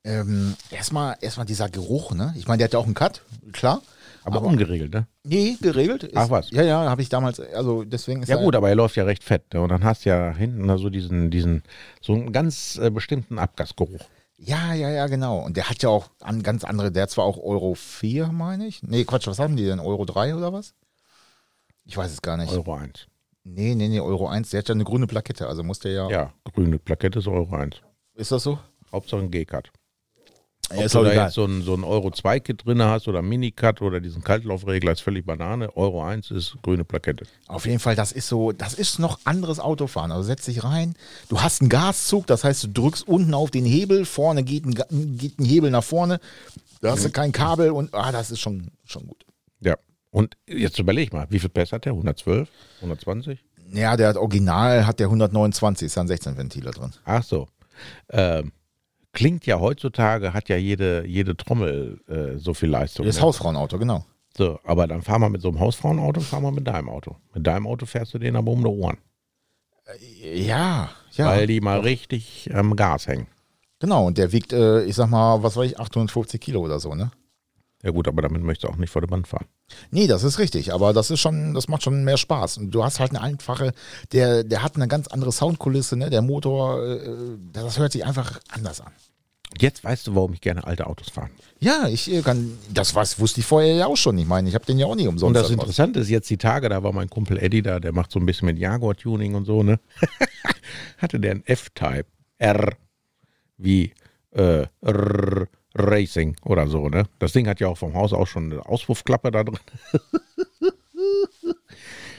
[0.03, 2.33] ähm, erstmal erstmal dieser Geruch, ne?
[2.37, 3.81] Ich meine, der hat ja auch einen Cut, klar.
[4.23, 5.07] Aber, Aber- ungeregelt, ne?
[5.23, 6.03] Nee, geregelt.
[6.03, 6.49] Ist, Ach, was?
[6.51, 9.23] Ja, ja, habe ich damals, also deswegen ist Ja gut, aber er läuft ja recht
[9.23, 9.53] fett.
[9.53, 9.61] Ne?
[9.61, 11.63] Und dann hast du ja hinten da so diesen, diesen,
[12.01, 14.01] so einen ganz äh, bestimmten Abgasgeruch.
[14.37, 15.39] Ja, ja, ja, genau.
[15.39, 18.67] Und der hat ja auch an ganz andere, der hat zwar auch Euro 4, meine
[18.67, 18.83] ich.
[18.83, 19.79] Nee, Quatsch, was haben die denn?
[19.79, 20.75] Euro 3 oder was?
[21.85, 22.51] Ich weiß es gar nicht.
[22.51, 23.07] Euro 1.
[23.43, 26.09] Nee, nee, nee, Euro 1, der hat ja eine grüne Plakette, also muss der ja.
[26.09, 27.81] Ja, grüne Plakette ist Euro 1.
[28.13, 28.59] Ist das so?
[28.91, 29.31] Hauptsache ein
[30.71, 31.25] Ja, Ob ist du da egal.
[31.25, 34.91] jetzt so ein, so ein Euro 2 Kit drin hast oder Mini-Cut oder diesen Kaltlaufregler
[34.91, 35.75] ist völlig Banane.
[35.77, 37.25] Euro 1 ist grüne Plakette.
[37.47, 40.11] Auf jeden Fall, das ist so, das ist noch anderes Autofahren.
[40.11, 40.95] Also setz dich rein,
[41.29, 44.75] du hast einen Gaszug, das heißt, du drückst unten auf den Hebel, vorne geht ein,
[45.17, 46.19] geht ein Hebel nach vorne,
[46.81, 49.25] da hast du kein Kabel und ah, das ist schon, schon gut.
[49.61, 49.75] Ja.
[50.11, 51.93] Und jetzt überleg mal, wie viel PS hat der?
[51.93, 52.49] 112?
[52.81, 53.39] 120?
[53.73, 56.91] Ja, der hat original, hat der 129, ist ja ein 16 Ventiler drin.
[57.05, 57.47] Ach so.
[58.09, 58.51] Ähm,
[59.17, 63.03] klingt ja heutzutage, hat ja jede, jede Trommel äh, so viel Leistung.
[63.03, 63.23] Das ne?
[63.23, 64.05] Hausfrauenauto, genau.
[64.37, 67.15] So, aber dann fahr mal mit so einem Hausfrauenauto, fahr mal mit deinem Auto.
[67.33, 68.99] Mit deinem Auto fährst du den aber um die Ohren.
[70.21, 71.25] Ja, ja.
[71.25, 73.25] weil die mal richtig am Gas hängen.
[73.79, 76.93] genau, und der wiegt, äh, ich sag mal, was weiß ich, 850 Kilo oder so,
[76.93, 77.09] ne?
[77.83, 79.45] Ja gut, aber damit möchtest du auch nicht vor der Wand fahren.
[79.91, 82.57] Nee, das ist richtig, aber das ist schon, das macht schon mehr Spaß.
[82.57, 83.71] Und du hast halt eine einfache,
[84.11, 86.09] der, der hat eine ganz andere Soundkulisse, ne?
[86.09, 88.91] Der Motor, äh, das hört sich einfach anders an.
[89.59, 91.29] Jetzt weißt du, warum ich gerne alte Autos fahre.
[91.59, 94.17] Ja, ich äh, kann, das was wusste ich vorher ja auch schon.
[94.17, 95.37] Ich meine, ich habe den ja auch nicht umsonst.
[95.37, 95.49] Und das.
[95.49, 98.25] Interessante ist jetzt die Tage, da war mein Kumpel Eddie da, der macht so ein
[98.25, 99.79] bisschen mit Jaguar-Tuning und so, ne?
[100.97, 102.05] Hatte der ein F-Type,
[102.39, 102.75] R,
[103.57, 103.93] wie
[104.31, 107.03] äh, R, Racing oder so, ne?
[107.19, 109.59] Das Ding hat ja auch vom Haus aus schon eine Auspuffklappe da drin.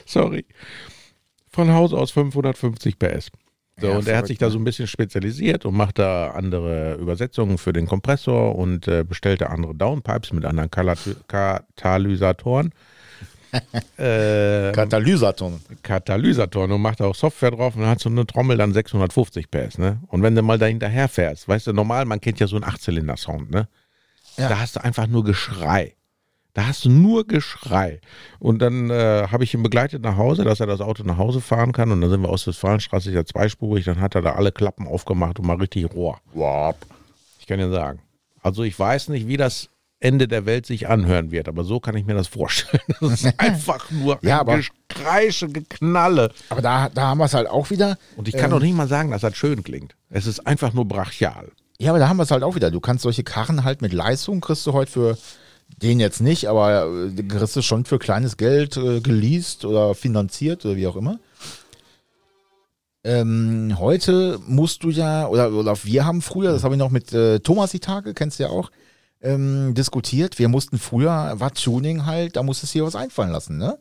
[0.05, 0.45] Sorry.
[1.49, 3.29] Von Haus aus 550 PS.
[3.79, 4.51] So, Ja, und er hat sich da ne?
[4.51, 9.49] so ein bisschen spezialisiert und macht da andere Übersetzungen für den Kompressor und äh, bestellte
[9.49, 12.71] andere Downpipes mit anderen Katalysatoren.
[13.97, 15.59] äh, Katalysator.
[15.83, 19.49] Katalysatoren und macht da auch Software drauf und dann hat so eine Trommel dann 650
[19.49, 19.99] PS, ne?
[20.07, 22.65] Und wenn du mal da hinterher fährst, weißt du, normal, man kennt ja so einen
[22.65, 23.67] Achtzylinder-Sound, ne?
[24.37, 24.49] Ja.
[24.49, 25.95] Da hast du einfach nur Geschrei.
[26.53, 28.01] Da hast du nur Geschrei.
[28.39, 31.41] Und dann äh, habe ich ihn begleitet nach Hause, dass er das Auto nach Hause
[31.41, 31.91] fahren kann.
[31.91, 34.87] Und dann sind wir aus Westfalenstraße, ist ja zweispurig, dann hat er da alle Klappen
[34.87, 36.19] aufgemacht und mal richtig Rohr.
[36.33, 36.75] Wow.
[37.39, 38.01] Ich kann dir sagen.
[38.41, 39.69] Also ich weiß nicht, wie das
[40.01, 42.81] Ende der Welt sich anhören wird, aber so kann ich mir das vorstellen.
[43.01, 46.31] Das ist einfach nur Ja, ein aber- Gekreische, Geknalle.
[46.49, 47.97] Aber da, da haben wir es halt auch wieder.
[48.15, 49.95] Und ich kann doch nicht mal sagen, dass das schön klingt.
[50.09, 51.51] Es ist einfach nur brachial.
[51.79, 52.71] Ja, aber da haben wir es halt auch wieder.
[52.71, 55.17] Du kannst solche Karren halt mit Leistung, kriegst du heute für
[55.81, 60.65] den jetzt nicht, aber äh, kriegst du schon für kleines Geld äh, geleast oder finanziert
[60.65, 61.19] oder wie auch immer.
[63.03, 67.13] Ähm, heute musst du ja, oder, oder wir haben früher, das habe ich noch mit
[67.13, 68.71] äh, Thomas die Tage, kennst du ja auch,
[69.21, 70.39] ähm, diskutiert.
[70.39, 73.77] Wir mussten früher, war Tuning halt, da musstest du dir was einfallen lassen, ne?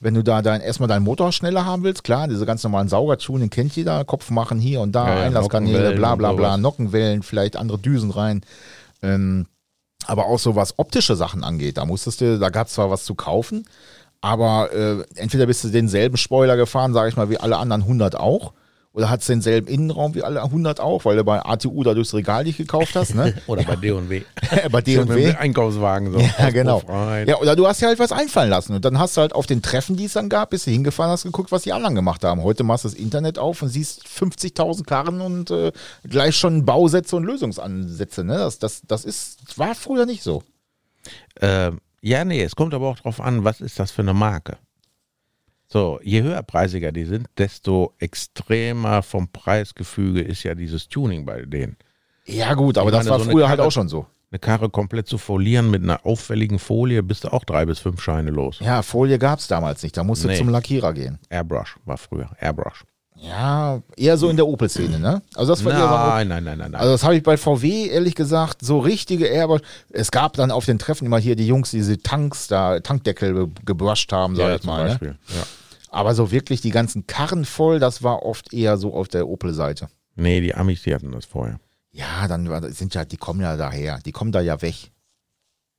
[0.00, 3.50] Wenn du da dein, erstmal deinen Motor schneller haben willst, klar, diese ganz normalen Saugertuning
[3.50, 6.56] kennt jeder, Kopf machen hier und da, Ja, Einlasskanäle, bla bla bla.
[6.56, 8.42] Nockenwellen, vielleicht andere Düsen rein.
[9.00, 9.46] Ähm,
[10.06, 13.04] aber auch so was optische Sachen angeht, da musstest du, da gab es zwar was
[13.04, 13.64] zu kaufen,
[14.20, 18.16] aber äh, entweder bist du denselben Spoiler gefahren, sage ich mal, wie alle anderen 100
[18.16, 18.52] auch,
[18.94, 22.44] oder hast denselben Innenraum wie alle 100 auch, weil du bei ATU da durchs Regal
[22.44, 23.34] nicht gekauft hast, ne?
[23.46, 24.22] Oder bei D&W.
[24.70, 25.34] bei D&W.
[25.34, 26.18] Einkaufswagen so.
[26.38, 26.82] Ja, genau.
[27.26, 28.74] Ja, oder du hast dir halt was einfallen lassen.
[28.74, 31.10] Und dann hast du halt auf den Treffen, die es dann gab, bist du hingefahren,
[31.10, 32.42] hast geguckt, was die anderen gemacht haben.
[32.42, 35.72] Heute machst du das Internet auf und siehst 50.000 Karren und äh,
[36.08, 38.24] gleich schon Bausätze und Lösungsansätze.
[38.24, 38.38] Ne?
[38.38, 40.42] Das, das, das ist, war früher nicht so.
[41.40, 44.58] Ähm, ja, nee, es kommt aber auch drauf an, was ist das für eine Marke.
[45.72, 51.76] So, je höherpreisiger die sind, desto extremer vom Preisgefüge ist ja dieses Tuning bei denen.
[52.26, 54.06] Ja, gut, aber Ich das meine, war so früher halt Karre- auch schon so.
[54.30, 58.00] Eine Karre komplett zu folieren mit einer auffälligen Folie, bist du auch drei bis fünf
[58.00, 58.58] Scheine los.
[58.60, 59.96] Ja, Folie gab es damals nicht.
[59.96, 60.36] Da musst du Nee.
[60.38, 61.18] zum Lackierer gehen.
[61.30, 62.30] Airbrush war früher.
[62.40, 62.84] Airbrush.
[63.16, 65.22] Ja, eher so in der Opel-Szene, ne?
[65.34, 66.80] Also das war Nein, nein, nein, nein, nein.
[66.80, 69.60] Also das habe ich bei VW ehrlich gesagt so richtige Airbrush.
[69.90, 73.48] Es gab dann auf den Treffen immer hier die Jungs, die diese Tanks da, Tankdeckel
[73.64, 74.82] gebrusht haben, sag ja, ich mal.
[74.84, 74.88] Ne?
[74.90, 75.18] Beispiel.
[75.28, 75.42] Ja.
[75.92, 79.88] Aber so wirklich die ganzen Karren voll, das war oft eher so auf der Opel-Seite.
[80.14, 81.60] Nee, die Amis, die hatten das vorher.
[81.90, 84.90] Ja, dann sind ja, die kommen ja daher, die kommen da ja weg.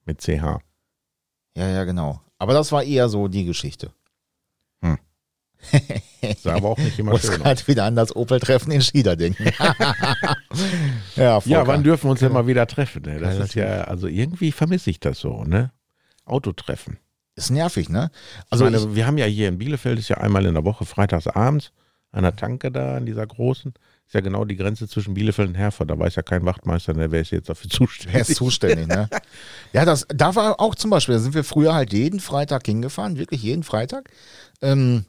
[0.05, 0.59] Mit CH.
[1.55, 2.21] Ja, ja, genau.
[2.37, 3.91] Aber das war eher so die Geschichte.
[6.37, 7.37] Sah aber auch nicht immer schön aus.
[7.37, 9.45] gerade wieder an das Opel-Treffen in Schieder denken.
[11.15, 13.03] ja, Ja, wann dürfen wir uns denn mal wieder treffen?
[13.03, 13.19] Ne?
[13.19, 15.71] Das ist ja, also irgendwie vermisse ich das so, ne?
[16.25, 16.99] Autotreffen.
[17.35, 18.11] Ist nervig, ne?
[18.49, 20.65] Also Also meine, ich, wir haben ja hier in Bielefeld, ist ja einmal in der
[20.65, 21.71] Woche, freitags abends,
[22.11, 23.73] an der Tanke da, an dieser großen,
[24.05, 25.89] ist ja genau die Grenze zwischen Bielefeld und Herford.
[25.89, 28.13] Da weiß ja kein Wachtmeister, ne, wer ist jetzt dafür zuständig.
[28.13, 29.09] Wer ist zuständig, ne?
[29.73, 33.17] Ja, das, da war auch zum Beispiel, da sind wir früher halt jeden Freitag hingefahren,
[33.17, 34.11] wirklich jeden Freitag.
[34.61, 35.05] Ähm,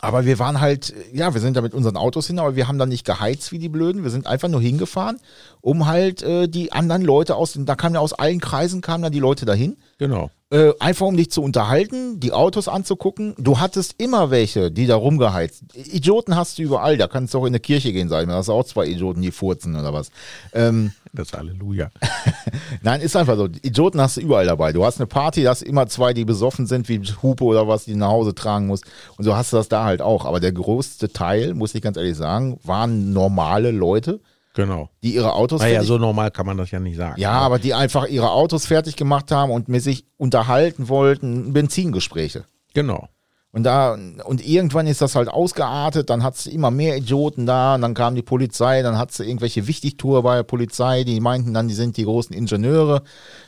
[0.00, 2.78] aber wir waren halt, ja, wir sind da mit unseren Autos hin, aber wir haben
[2.78, 4.04] da nicht geheizt wie die Blöden.
[4.04, 5.18] Wir sind einfach nur hingefahren,
[5.60, 9.02] um halt äh, die anderen Leute aus, den, da kamen ja aus allen Kreisen, kamen
[9.02, 9.76] dann die Leute dahin.
[9.98, 10.30] Genau.
[10.50, 13.34] Äh, einfach um dich zu unterhalten, die Autos anzugucken.
[13.36, 15.64] Du hattest immer welche, die da rumgeheizt.
[15.74, 16.96] Idioten hast du überall.
[16.96, 18.32] Da kannst du auch in eine Kirche gehen, sag ich mal.
[18.32, 20.10] Da hast du auch zwei Idioten, die furzen oder was.
[20.54, 21.90] Ähm, Das Halleluja.
[22.82, 23.46] Nein, ist einfach so.
[23.46, 24.72] Idioten hast du überall dabei.
[24.72, 27.84] Du hast eine Party, da hast immer zwei, die besoffen sind, wie Hupe oder was,
[27.84, 28.80] die nach Hause tragen muss.
[29.18, 30.24] Und so hast du das da halt auch.
[30.24, 34.20] Aber der größte Teil, muss ich ganz ehrlich sagen, waren normale Leute,
[34.58, 34.90] Genau.
[35.04, 37.20] die ihre Autos Naja, so normal kann man das ja nicht sagen.
[37.20, 42.42] ja, aber die einfach ihre Autos fertig gemacht haben und mit sich unterhalten wollten, Benzingespräche.
[42.74, 43.06] Genau.
[43.52, 47.76] Und da, und irgendwann ist das halt ausgeartet, dann hat es immer mehr Idioten da,
[47.76, 51.54] und dann kam die Polizei, dann hat sie irgendwelche Wichtigtour bei der Polizei, die meinten
[51.54, 53.02] dann, die sind die großen Ingenieure.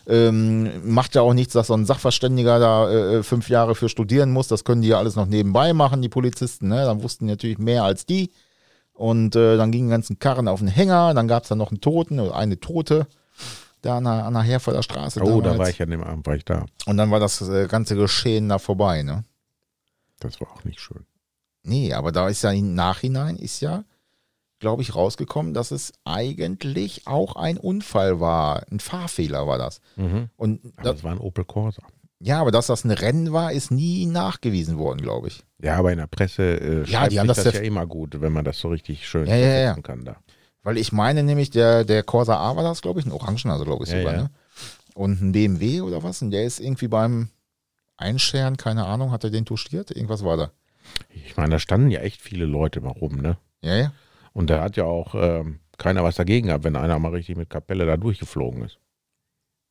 [0.06, 4.30] Ähm, macht ja auch nichts, dass so ein Sachverständiger da äh, fünf Jahre für studieren
[4.30, 6.84] muss, das können die ja alles noch nebenbei machen, die Polizisten, ne?
[6.84, 8.30] Dann wussten die natürlich mehr als die.
[9.00, 11.70] Und äh, dann gingen die ganzen Karren auf den Hänger, dann gab es dann noch
[11.70, 13.06] einen Toten oder eine Tote
[13.80, 15.22] da an der, an der Herforder Straße.
[15.22, 15.58] Oh, da damals.
[15.58, 16.66] war ich an dem Abend, war ich da.
[16.84, 19.24] Und dann war das äh, ganze Geschehen da vorbei, ne?
[20.18, 21.06] Das war auch nicht schön.
[21.62, 23.84] Nee, aber da ist ja im Nachhinein ist ja,
[24.58, 28.66] glaube ich, rausgekommen, dass es eigentlich auch ein Unfall war.
[28.70, 29.80] Ein Fahrfehler war das.
[29.96, 30.28] Mhm.
[30.36, 31.84] Und Aber da, das war ein Opel Corsa.
[32.22, 35.42] Ja, aber dass das ein Rennen war, ist nie nachgewiesen worden, glaube ich.
[35.62, 38.32] Ja, aber in der Presse äh, Ja, die haben das das ja- immer gut, wenn
[38.32, 39.74] man das so richtig schön Ja, ja, ja.
[39.80, 40.16] kann da.
[40.62, 43.64] Weil ich meine nämlich, der, der Corsa A war das, glaube ich, ein Orangen, also
[43.64, 44.22] glaube ich Ja, sogar, ja.
[44.24, 44.30] ne?
[44.94, 46.20] Und ein BMW oder was?
[46.20, 47.28] Und der ist irgendwie beim
[47.96, 49.90] Einscheren, keine Ahnung, hat er den touchiert?
[49.90, 50.50] Irgendwas war da.
[51.10, 53.38] Ich meine, da standen ja echt viele Leute mal rum, ne?
[53.62, 53.92] Ja, ja.
[54.32, 57.48] Und da hat ja auch ähm, keiner was dagegen gehabt, wenn einer mal richtig mit
[57.50, 58.78] Kapelle da durchgeflogen ist.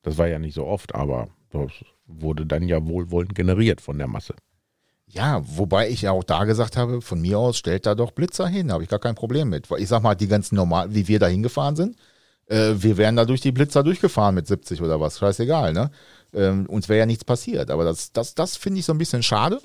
[0.01, 1.71] Das war ja nicht so oft, aber das
[2.09, 4.35] wurde dann ja wohlwollend generiert von der Masse.
[5.07, 8.47] Ja, wobei ich ja auch da gesagt habe, von mir aus stellt da doch Blitzer
[8.47, 9.71] hin, habe ich gar kein Problem mit.
[9.71, 11.97] Weil ich sag mal, die ganzen normal, wie wir da hingefahren sind,
[12.45, 15.89] äh, wir wären da durch die Blitzer durchgefahren mit 70 oder was, scheißegal, ne?
[16.31, 17.71] Ähm, uns wäre ja nichts passiert.
[17.71, 19.59] Aber das, das, das finde ich so ein bisschen schade,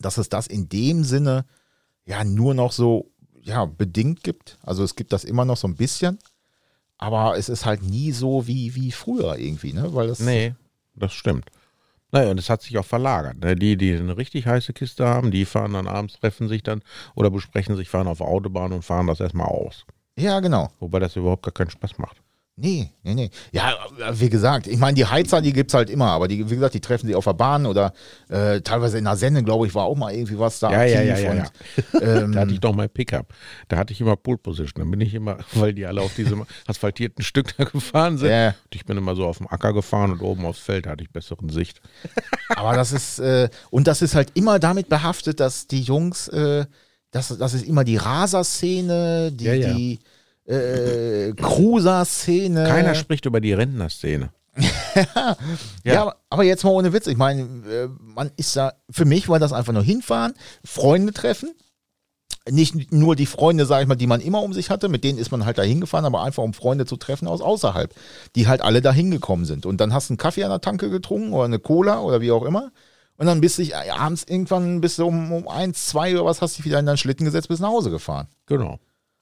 [0.00, 1.44] dass es das in dem Sinne
[2.04, 4.58] ja nur noch so ja, bedingt gibt.
[4.62, 6.18] Also es gibt das immer noch so ein bisschen,
[6.98, 9.94] aber es ist halt nie so wie, wie früher irgendwie, ne?
[9.94, 10.54] Weil das, Nee,
[10.96, 11.50] das stimmt.
[12.12, 13.38] Naja, und es hat sich auch verlagert.
[13.38, 13.56] Ne?
[13.56, 16.82] Die, die eine richtig heiße Kiste haben, die fahren dann abends, treffen sich dann
[17.14, 19.84] oder besprechen sich, fahren auf der Autobahn und fahren das erstmal aus.
[20.18, 20.70] Ja, genau.
[20.80, 22.22] Wobei das überhaupt gar keinen Spaß macht.
[22.58, 23.30] Nee, nee, nee.
[23.52, 23.74] Ja,
[24.12, 26.80] wie gesagt, ich meine, die Heizer, die gibt's halt immer, aber die, wie gesagt, die
[26.80, 27.92] treffen sich auf der Bahn oder
[28.30, 31.02] äh, teilweise in der Sende, glaube ich, war auch mal irgendwie was da Ja, ja,
[31.02, 31.84] ja, aktiv.
[31.92, 33.34] ja, und, ähm, Da hatte ich doch mein Pickup.
[33.68, 34.82] Da hatte ich immer Pole Position.
[34.82, 38.30] Dann bin ich immer, weil die alle auf diesem asphaltierten Stück da gefahren sind.
[38.30, 38.48] Ja.
[38.48, 41.10] Und ich bin immer so auf dem Acker gefahren und oben aufs Feld hatte ich
[41.10, 41.82] besseren Sicht.
[42.56, 46.64] Aber das ist, äh, und das ist halt immer damit behaftet, dass die Jungs, äh,
[47.10, 49.74] das, das ist immer die Raser-Szene, die, Ja, ja.
[49.74, 49.98] die
[50.46, 52.64] äh, Cruiser-Szene.
[52.64, 54.30] Keiner spricht über die Rentnerszene.
[54.94, 55.36] ja,
[55.84, 56.14] Ja.
[56.30, 57.06] aber- jetzt mal ohne Witz.
[57.06, 61.50] Ich meine, äh, man ist da, für mich war das einfach nur hinfahren, Freunde treffen.
[62.48, 65.18] Nicht nur die Freunde, sage ich mal, die man immer um sich hatte, mit denen
[65.18, 67.92] ist man halt da hingefahren, aber einfach um Freunde zu treffen aus außerhalb,
[68.36, 69.66] die halt alle da hingekommen sind.
[69.66, 72.30] Und dann hast du einen Kaffee an der Tanke getrunken oder eine Cola oder wie
[72.30, 72.70] auch immer.
[73.16, 76.54] Und dann bist du dich abends irgendwann bis um, um eins, zwei oder was, hast
[76.54, 78.28] du dich wieder in deinen Schlitten gesetzt, bis nach Hause gefahren.
[78.46, 78.78] Genau.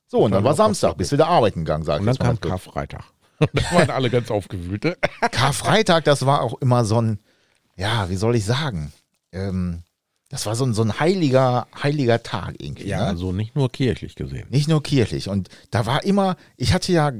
[0.06, 2.36] So, und dann war auch Samstag, bist wieder arbeiten gegangen, sag ich Und dann mal
[2.36, 2.50] kam.
[2.50, 3.04] Karfreitag.
[3.52, 4.84] Da waren alle ganz aufgewühlt.
[4.84, 4.96] ne?
[5.32, 7.18] Karfreitag, das war auch immer so ein,
[7.76, 8.92] ja, wie soll ich sagen?
[9.32, 9.82] Ähm,
[10.30, 12.88] das war so ein, so ein heiliger, heiliger Tag irgendwie.
[12.88, 13.06] Ja, ne?
[13.06, 14.46] also nicht nur kirchlich gesehen.
[14.50, 15.28] Nicht nur kirchlich.
[15.28, 17.12] Und da war immer, ich hatte ja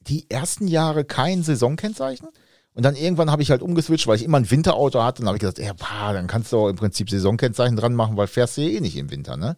[0.00, 2.28] die ersten Jahre kein Saisonkennzeichen.
[2.74, 5.22] Und dann irgendwann habe ich halt umgeswitcht, weil ich immer ein Winterauto hatte.
[5.22, 8.16] Und habe ich gesagt, ja, pa, dann kannst du auch im Prinzip Saisonkennzeichen dran machen,
[8.16, 9.56] weil fährst du ja eh nicht im Winter, ne?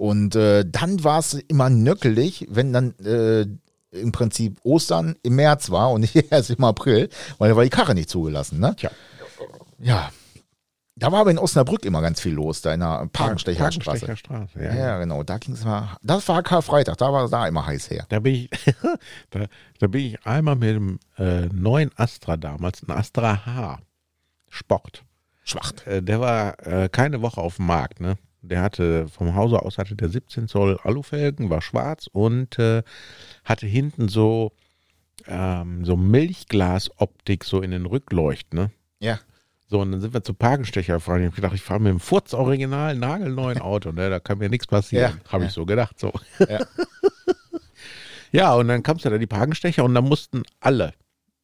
[0.00, 3.42] Und äh, dann war es immer nöckelig, wenn dann äh,
[3.90, 7.68] im Prinzip Ostern im März war und nicht erst im April, weil da war die
[7.68, 8.74] Karre nicht zugelassen, ne?
[8.76, 8.90] Tja.
[9.78, 10.10] Ja.
[10.96, 14.06] Da war aber in Osnabrück immer ganz viel los, da in der Parkenstecher Straße.
[14.06, 14.74] Parkenstecher Straße, ja.
[14.74, 15.22] Ja, genau.
[15.22, 15.98] Da ging es mal.
[16.00, 18.06] Das war Karfreitag, da war es da immer heiß her.
[18.08, 18.50] Da bin ich,
[19.30, 19.44] da,
[19.80, 23.80] da bin ich einmal mit dem äh, neuen Astra damals, ein Astra H
[24.48, 25.04] Sport.
[25.44, 25.86] Schwacht.
[25.86, 28.16] Äh, der war äh, keine Woche auf dem Markt, ne?
[28.42, 32.82] Der hatte vom Hause aus hatte der 17 Zoll Alufelgen, war schwarz und äh,
[33.44, 34.52] hatte hinten so
[35.26, 38.70] ähm, so Milchglasoptik so in den Rückleuchten, ne?
[38.98, 39.20] Ja.
[39.68, 41.20] So, und dann sind wir zu Parkenstecher gefahren.
[41.20, 43.92] Ich habe gedacht, ich fahre mit dem Furz-Original nagelneuen Auto.
[43.92, 44.10] Ne?
[44.10, 45.20] Da kann mir nichts passieren.
[45.24, 45.48] Ja, Habe ja.
[45.48, 45.96] ich so gedacht.
[46.00, 46.12] So.
[46.40, 46.66] Ja.
[48.32, 50.92] ja, und dann kamst du da die Parkenstecher und da mussten alle,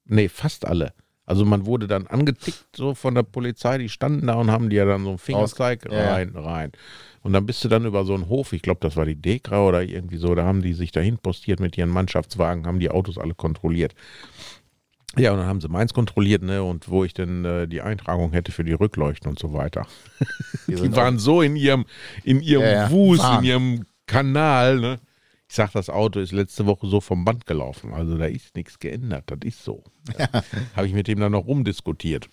[0.06, 0.92] nee, fast alle.
[1.26, 4.86] Also man wurde dann angetickt so von der Polizei, die standen da und haben dir
[4.86, 6.12] dann so einen Fingerzeig ja, ja.
[6.14, 6.72] rein, rein.
[7.22, 9.66] Und dann bist du dann über so einen Hof, ich glaube, das war die Dekra
[9.66, 13.18] oder irgendwie so, da haben die sich dahin postiert mit ihren Mannschaftswagen, haben die Autos
[13.18, 13.94] alle kontrolliert.
[15.18, 18.32] Ja, und dann haben sie meins kontrolliert, ne, und wo ich denn äh, die Eintragung
[18.32, 19.86] hätte für die Rückleuchten und so weiter.
[20.68, 21.86] Die Die waren so in ihrem,
[22.22, 22.90] in ihrem Ja, ja.
[22.90, 25.00] Wust, in ihrem Kanal, ne.
[25.48, 27.92] Ich sag, das Auto ist letzte Woche so vom Band gelaufen.
[27.92, 29.24] Also da ist nichts geändert.
[29.26, 29.84] Das ist so.
[30.76, 32.28] Habe ich mit dem dann noch rumdiskutiert.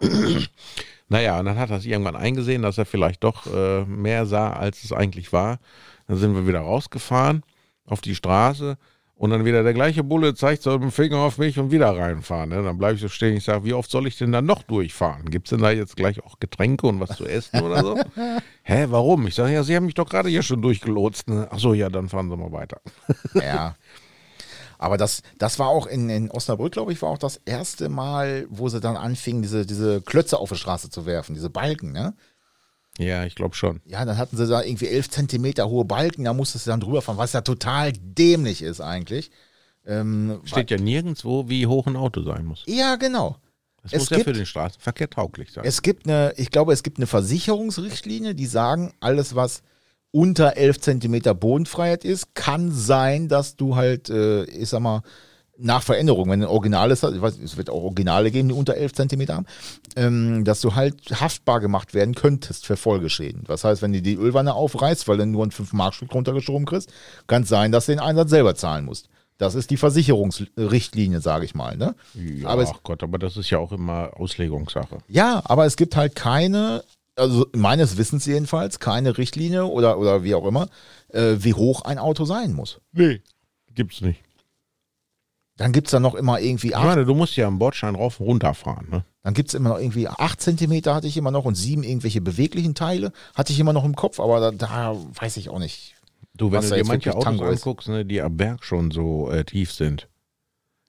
[1.08, 4.52] naja, und dann hat er es irgendwann eingesehen, dass er vielleicht doch äh, mehr sah,
[4.52, 5.60] als es eigentlich war.
[6.08, 7.42] Dann sind wir wieder rausgefahren
[7.84, 8.76] auf die Straße
[9.18, 11.96] und dann wieder der gleiche Bulle zeigt so mit dem Finger auf mich und wieder
[11.96, 12.50] reinfahren.
[12.50, 12.62] Ne?
[12.62, 13.34] Dann bleibe ich so stehen.
[13.34, 15.30] Ich sage, wie oft soll ich denn dann noch durchfahren?
[15.30, 17.98] Gibt es denn da jetzt gleich auch Getränke und was zu essen oder so?
[18.62, 19.26] Hä, warum?
[19.26, 21.28] Ich sage, ja, Sie haben mich doch gerade hier schon durchgelotst.
[21.28, 21.48] Ne?
[21.50, 22.80] Ach so, ja, dann fahren Sie mal weiter.
[23.34, 23.74] Ja.
[24.78, 28.46] Aber das, das war auch in, in Osnabrück, glaube ich, war auch das erste Mal,
[28.50, 32.14] wo sie dann anfingen, diese, diese Klötze auf die Straße zu werfen, diese Balken, ne?
[32.98, 33.80] Ja, ich glaube schon.
[33.84, 37.02] Ja, dann hatten sie da irgendwie elf Zentimeter hohe Balken, da musstest du dann drüber
[37.02, 39.30] fahren, was ja total dämlich ist eigentlich.
[39.86, 42.62] Ähm, Steht ja nirgendwo, wie hoch ein Auto sein muss.
[42.66, 43.36] ja, genau.
[43.82, 45.64] Das Es muss ja gibt- für den Straßenverkehr tauglich sein.
[45.64, 49.62] Es gibt eine, ich glaube, es gibt eine Versicherungsrichtlinie, die sagen, alles, was
[50.10, 55.02] unter 11 Zentimeter Bodenfreiheit ist, kann sein, dass du halt, äh, ich sag mal,
[55.58, 58.74] nach Veränderung, wenn ein Original ist, ich weiß, es wird auch Originale geben, die unter
[58.74, 59.46] 11 Zentimeter haben,
[59.96, 63.44] ähm, dass du halt haftbar gemacht werden könntest für Folgeschäden.
[63.46, 66.92] Das heißt, wenn du die Ölwanne aufreißt, weil du nur ein 5-Mark-Stück runtergeschoben kriegst,
[67.26, 69.08] kann es sein, dass du den Einsatz selber zahlen musst.
[69.38, 71.76] Das ist die Versicherungsrichtlinie, sage ich mal.
[71.76, 71.94] Ne?
[72.14, 74.98] ja, aber es, ach Gott, aber das ist ja auch immer Auslegungssache.
[75.08, 76.82] ja, aber es gibt halt keine
[77.16, 80.68] also meines Wissens jedenfalls, keine Richtlinie oder, oder wie auch immer,
[81.08, 82.80] äh, wie hoch ein Auto sein muss.
[82.92, 83.22] Nee,
[83.74, 84.20] gibt's nicht.
[85.56, 88.20] Dann gibt's da noch immer irgendwie Ich acht, meine, du musst ja am Bordstein rauf
[88.20, 88.88] und runter fahren.
[88.90, 89.04] Ne?
[89.22, 92.76] dann gibt's immer noch irgendwie acht Zentimeter hatte ich immer noch und sieben irgendwelche beweglichen
[92.76, 95.94] Teile hatte ich immer noch im Kopf, aber da, da weiß ich auch nicht.
[96.34, 99.44] Du, wenn du dir manche Autos Tango anguckst, ne, die am Berg schon so äh,
[99.44, 100.08] tief sind.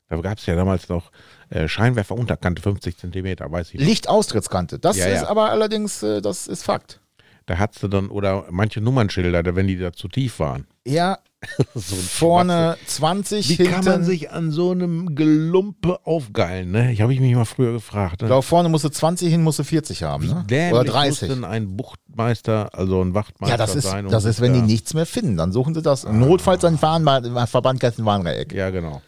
[0.09, 1.11] Da gab es ja damals noch
[1.49, 3.87] äh, Scheinwerferunterkante 50 Zentimeter, weiß ich nicht.
[3.87, 5.29] Lichtaustrittskante, das Ja, ist ja.
[5.29, 7.01] aber allerdings, äh, das ist Fakt.
[7.45, 10.67] Da hattest du dann, oder manche Nummernschilder, wenn die da zu tief waren.
[10.85, 11.17] Ja,
[11.75, 16.91] So vorne 20, Wie hinten, kann man sich an so einem Gelumpe aufgeilen, ne?
[16.91, 18.15] Ich habe ich mich mal früher gefragt.
[18.17, 18.27] ich Ne?
[18.27, 20.43] glaube, vorne musst du 20, hin musst du 40 haben, ne?
[20.49, 21.29] Dämlich oder muss 30.
[21.29, 24.07] denn ein Buchtmeister, also ein Wachtmeister Ja, das ist, sein?
[24.09, 26.05] das ist, wenn die da- nichts mehr finden, dann suchen sie das.
[26.05, 27.03] Notfalls ein Warn
[27.47, 28.51] Verband ein Warndreieck.
[28.53, 29.01] Ja, genau.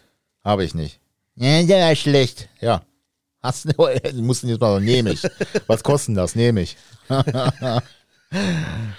[0.44, 1.00] Habe ich nicht.
[1.36, 2.48] Ja, ist schlecht.
[2.62, 2.82] Ja.
[3.42, 3.72] Hast du,
[4.13, 5.24] du musst ihn jetzt mal so, nehme ich.
[5.68, 6.36] Was kosten das?
[6.36, 6.78] Nehme ich.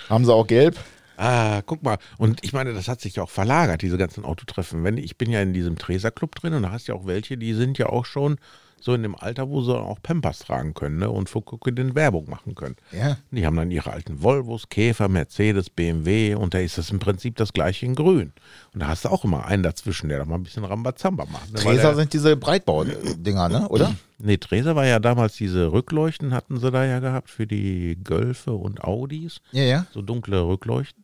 [0.08, 0.76] Haben sie auch gelb?
[1.22, 1.98] Ah, guck mal.
[2.16, 4.84] Und ich meine, das hat sich ja auch verlagert, diese ganzen Autotreffen.
[4.84, 7.52] Wenn, ich bin ja in diesem Treser-Club drin und da hast ja auch welche, die
[7.52, 8.38] sind ja auch schon
[8.80, 11.10] so in dem Alter, wo sie auch Pampers tragen können ne?
[11.10, 12.76] und für den Werbung machen können.
[12.90, 13.18] Ja.
[13.30, 17.36] Die haben dann ihre alten Volvos, Käfer, Mercedes, BMW und da ist das im Prinzip
[17.36, 18.32] das gleiche in grün.
[18.72, 21.52] Und da hast du auch immer einen dazwischen, der da mal ein bisschen Rambazamba macht.
[21.52, 21.58] Ne?
[21.58, 23.68] Treser sind diese Breitbau-Dinger, ne?
[23.68, 23.94] Oder?
[24.22, 28.52] Nee, Treser war ja damals diese Rückleuchten, hatten sie da ja gehabt für die Golfe
[28.52, 29.86] und Audis Ja, ja.
[29.92, 31.02] so dunkle Rückleuchten.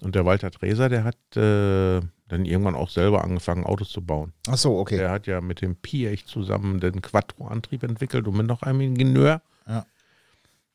[0.00, 4.32] Und der Walter Treser, der hat äh, dann irgendwann auch selber angefangen, Autos zu bauen.
[4.48, 4.96] Ach so, okay.
[4.96, 9.42] Der hat ja mit dem Piech zusammen den Quattro-Antrieb entwickelt und mit noch einem Ingenieur.
[9.66, 9.86] Ja.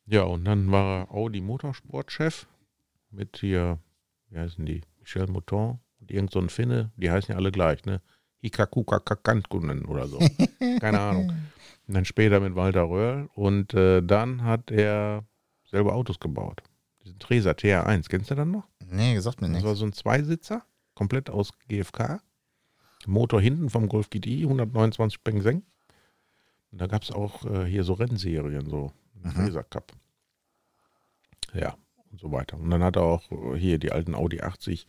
[0.05, 2.47] Ja, und dann war er Audi Motorsportchef
[3.11, 3.77] mit hier,
[4.29, 4.81] wie heißen die?
[4.99, 8.01] Michel Mouton und irgend so ein Finne, die heißen ja alle gleich, ne?
[8.41, 10.19] Hikakukakakantkunen oder so.
[10.79, 11.29] Keine Ahnung.
[11.87, 15.25] Und dann später mit Walter Röhrl und äh, dann hat er
[15.65, 16.63] selber Autos gebaut.
[17.03, 18.67] Diesen Treser TR1, kennst du dann noch?
[18.91, 19.65] Nee, gesagt mir Das nicht.
[19.65, 20.63] war so ein Zweisitzer,
[20.95, 22.21] komplett aus GFK.
[23.05, 25.63] Motor hinten vom Golf GTI, 129 Bengseng.
[26.71, 29.31] Und da gab es auch äh, hier so Rennserien, so Mhm.
[29.31, 29.91] Freser Cup.
[31.53, 31.75] Ja,
[32.11, 32.57] und so weiter.
[32.57, 34.87] Und dann hat er auch äh, hier die alten Audi 80,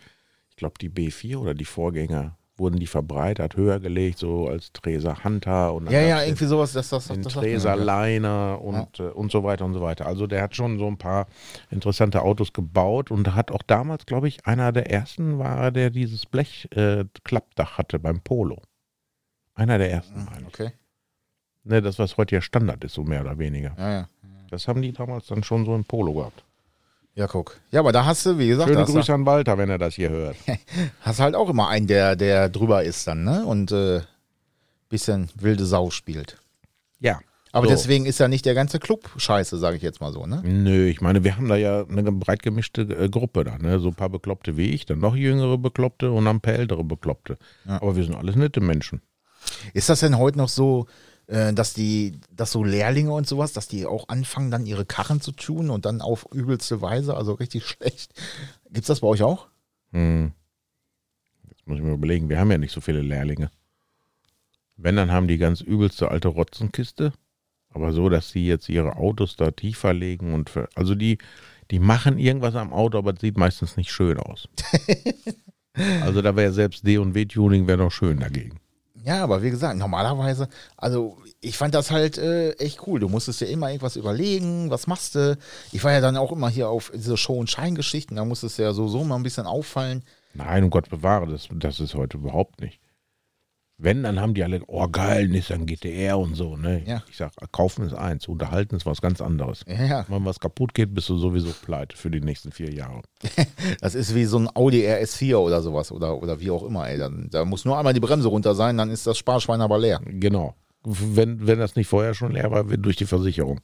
[0.51, 5.25] ich glaube die B4 oder die Vorgänger, wurden die verbreitert, höher gelegt, so als Treser
[5.25, 7.75] Hunter und Ja, ja, irgendwie sowas, das, das, das, Treser.
[7.75, 10.07] Liner und, äh, und so weiter und so weiter.
[10.07, 11.27] Also der hat schon so ein paar
[11.71, 16.27] interessante Autos gebaut und hat auch damals, glaube ich, einer der ersten war, der dieses
[16.27, 18.63] Blech-Klappdach äh, hatte beim Polo.
[19.55, 20.25] Einer der ersten.
[20.27, 20.47] meine ich.
[20.47, 20.73] Okay.
[21.65, 23.75] Ne, das, was heute ja Standard ist, so mehr oder weniger.
[23.77, 24.09] Ja, ja.
[24.51, 26.45] Das haben die damals dann schon so im Polo gehabt.
[27.15, 27.57] Ja, guck.
[27.71, 29.79] Ja, aber da hast du, wie gesagt, da Schöne Grüße du, an Walter, wenn er
[29.79, 30.37] das hier hört.
[31.01, 33.45] hast halt auch immer einen, der, der drüber ist dann, ne?
[33.45, 34.01] Und äh,
[34.89, 36.39] bisschen wilde Sau spielt.
[37.01, 37.19] Ja.
[37.53, 37.73] Aber So.
[37.73, 40.41] deswegen ist ja nicht der ganze Club scheiße, sage ich jetzt mal so, ne?
[40.45, 43.81] Nö, ich meine, wir haben da ja eine breit gemischte äh, Gruppe da, ne?
[43.81, 46.85] So ein paar Bekloppte wie ich, dann noch jüngere Bekloppte und dann ein paar ältere
[46.85, 47.39] Bekloppte.
[47.67, 49.03] Aber wir sind alles nette Menschen.
[49.75, 50.87] Ist das denn heute noch so,
[51.31, 55.21] äh, dass die, dass so Lehrlinge und sowas, dass die auch anfangen, dann ihre Karren
[55.21, 58.13] zu tun und dann auf übelste Weise, also richtig schlecht?
[58.71, 59.47] Gibt's das bei euch auch?
[59.93, 60.33] Hm.
[61.49, 63.51] Jetzt muss ich mir überlegen, wir haben ja nicht so viele Lehrlinge.
[64.77, 67.13] Wenn, dann haben die ganz übelste alte Rotzenkiste.
[67.73, 71.19] Aber so, dass sie jetzt ihre Autos da tiefer legen und für, also die,
[71.71, 74.49] die machen irgendwas am Auto, aber es sieht meistens nicht schön aus.
[76.03, 78.59] also da wäre selbst D und W-Tuning wäre noch schön dagegen.
[79.11, 83.01] Ja, aber wie gesagt, normalerweise, also ich fand das halt äh, echt cool.
[83.01, 85.37] Du musstest ja immer irgendwas überlegen, was machst du.
[85.73, 88.63] Ich war ja dann auch immer hier auf diese Show- und Scheingeschichten, da musstest du
[88.63, 90.05] ja so, so mal ein bisschen auffallen.
[90.33, 92.80] Nein, um Gott bewahre, das, das ist heute überhaupt nicht.
[93.83, 96.83] Wenn, dann haben die alle, oh geil, Nissan GTR und so, ne?
[96.87, 97.03] Ja.
[97.09, 99.65] Ich sag, kaufen ist eins, unterhalten ist was ganz anderes.
[99.67, 100.05] Ja.
[100.09, 103.03] Wenn was kaputt geht, bist du sowieso pleite für die nächsten vier Jahre.
[103.81, 106.99] Das ist wie so ein Audi RS4 oder sowas oder, oder wie auch immer, ey.
[106.99, 110.01] Dann, da muss nur einmal die Bremse runter sein, dann ist das Sparschwein aber leer.
[110.05, 110.55] Genau.
[110.83, 113.61] Wenn, wenn das nicht vorher schon leer war, durch die Versicherung.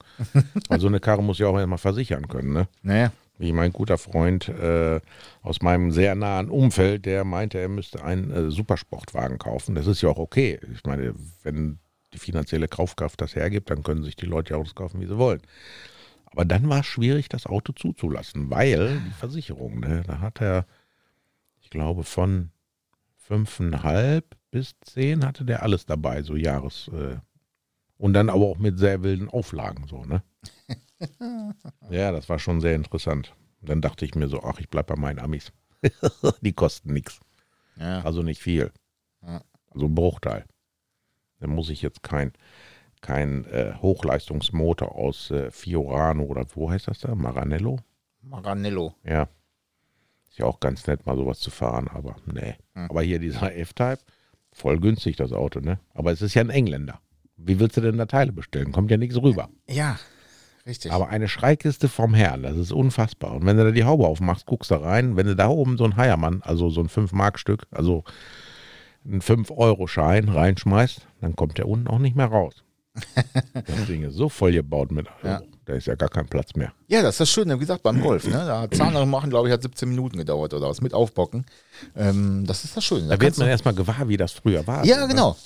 [0.69, 2.69] Weil so eine Karre muss ja auch erstmal versichern können, ne?
[2.83, 3.13] Naja.
[3.39, 5.01] Wie mein guter Freund äh,
[5.43, 9.75] aus meinem sehr nahen Umfeld, der meinte, er müsste einen äh, Supersportwagen kaufen.
[9.75, 10.59] Das ist ja auch okay.
[10.73, 11.79] Ich meine, wenn
[12.13, 15.19] die finanzielle Kaufkraft das hergibt, dann können sich die Leute ja Autos kaufen, wie sie
[15.19, 15.43] wollen.
[16.27, 20.67] Aber dann war es schwierig, das Auto zuzulassen, weil die Versicherung, ne, da hat er,
[21.61, 22.51] ich glaube, von
[23.17, 26.89] fünfeinhalb bis zehn hatte der alles dabei, so Jahres.
[26.89, 27.17] Äh,
[27.99, 30.23] und dann aber auch mit sehr wilden Auflagen, so, ne?
[31.91, 33.35] Ja, das war schon sehr interessant.
[33.61, 35.53] Dann dachte ich mir so, ach, ich bleib bei meinen Amis.
[36.41, 37.21] Die kosten nichts.
[37.77, 38.03] Ja.
[38.03, 38.73] Also nicht viel.
[39.23, 39.43] Ja.
[39.71, 40.45] Also ein Bruchteil.
[41.41, 42.33] Dann muss ich jetzt kein,
[43.03, 47.15] kein äh, Hochleistungsmotor aus äh, Fiorano oder wo heißt das da?
[47.15, 47.79] Maranello?
[48.23, 48.95] Maranello.
[49.05, 49.29] Ja.
[50.31, 52.57] Ist ja auch ganz nett, mal sowas zu fahren, aber nee.
[52.75, 52.91] Hm.
[52.91, 53.99] Aber hier dieser F-Type,
[54.53, 55.79] voll günstig das Auto, ne?
[55.95, 57.01] Aber es ist ja ein Engländer.
[57.37, 58.73] Wie willst du denn da Teile bestellen?
[58.73, 59.51] Kommt ja nichts rüber.
[59.69, 59.99] Ja,
[60.67, 60.93] richtig.
[60.93, 63.33] Aber eine Schreikiste vom Herrn, das ist unfassbar.
[63.35, 65.85] Und wenn du da die Haube aufmachst, guckst da rein, wenn du da oben so
[65.85, 68.05] ein Heiermann, also so ein 5-Mark-Stück, also
[69.05, 72.63] einen 5-Euro-Schein reinschmeißt, dann kommt der unten auch nicht mehr raus.
[73.55, 75.27] das Ding ist so voll gebaut mit Euro.
[75.27, 75.43] Ja.
[75.67, 76.73] Da ist ja gar kein Platz mehr.
[76.87, 78.27] Ja, das ist das Schöne, wie gesagt, beim Golf.
[78.27, 78.33] Ne?
[78.33, 81.45] Da Zahnriemen machen, glaube ich, hat 17 Minuten gedauert oder was, mit Aufbocken.
[81.97, 83.03] Ähm, das ist das Schöne.
[83.03, 84.85] Da wird kannst man erstmal gewahr, wie das früher war.
[84.85, 85.37] Ja, genau.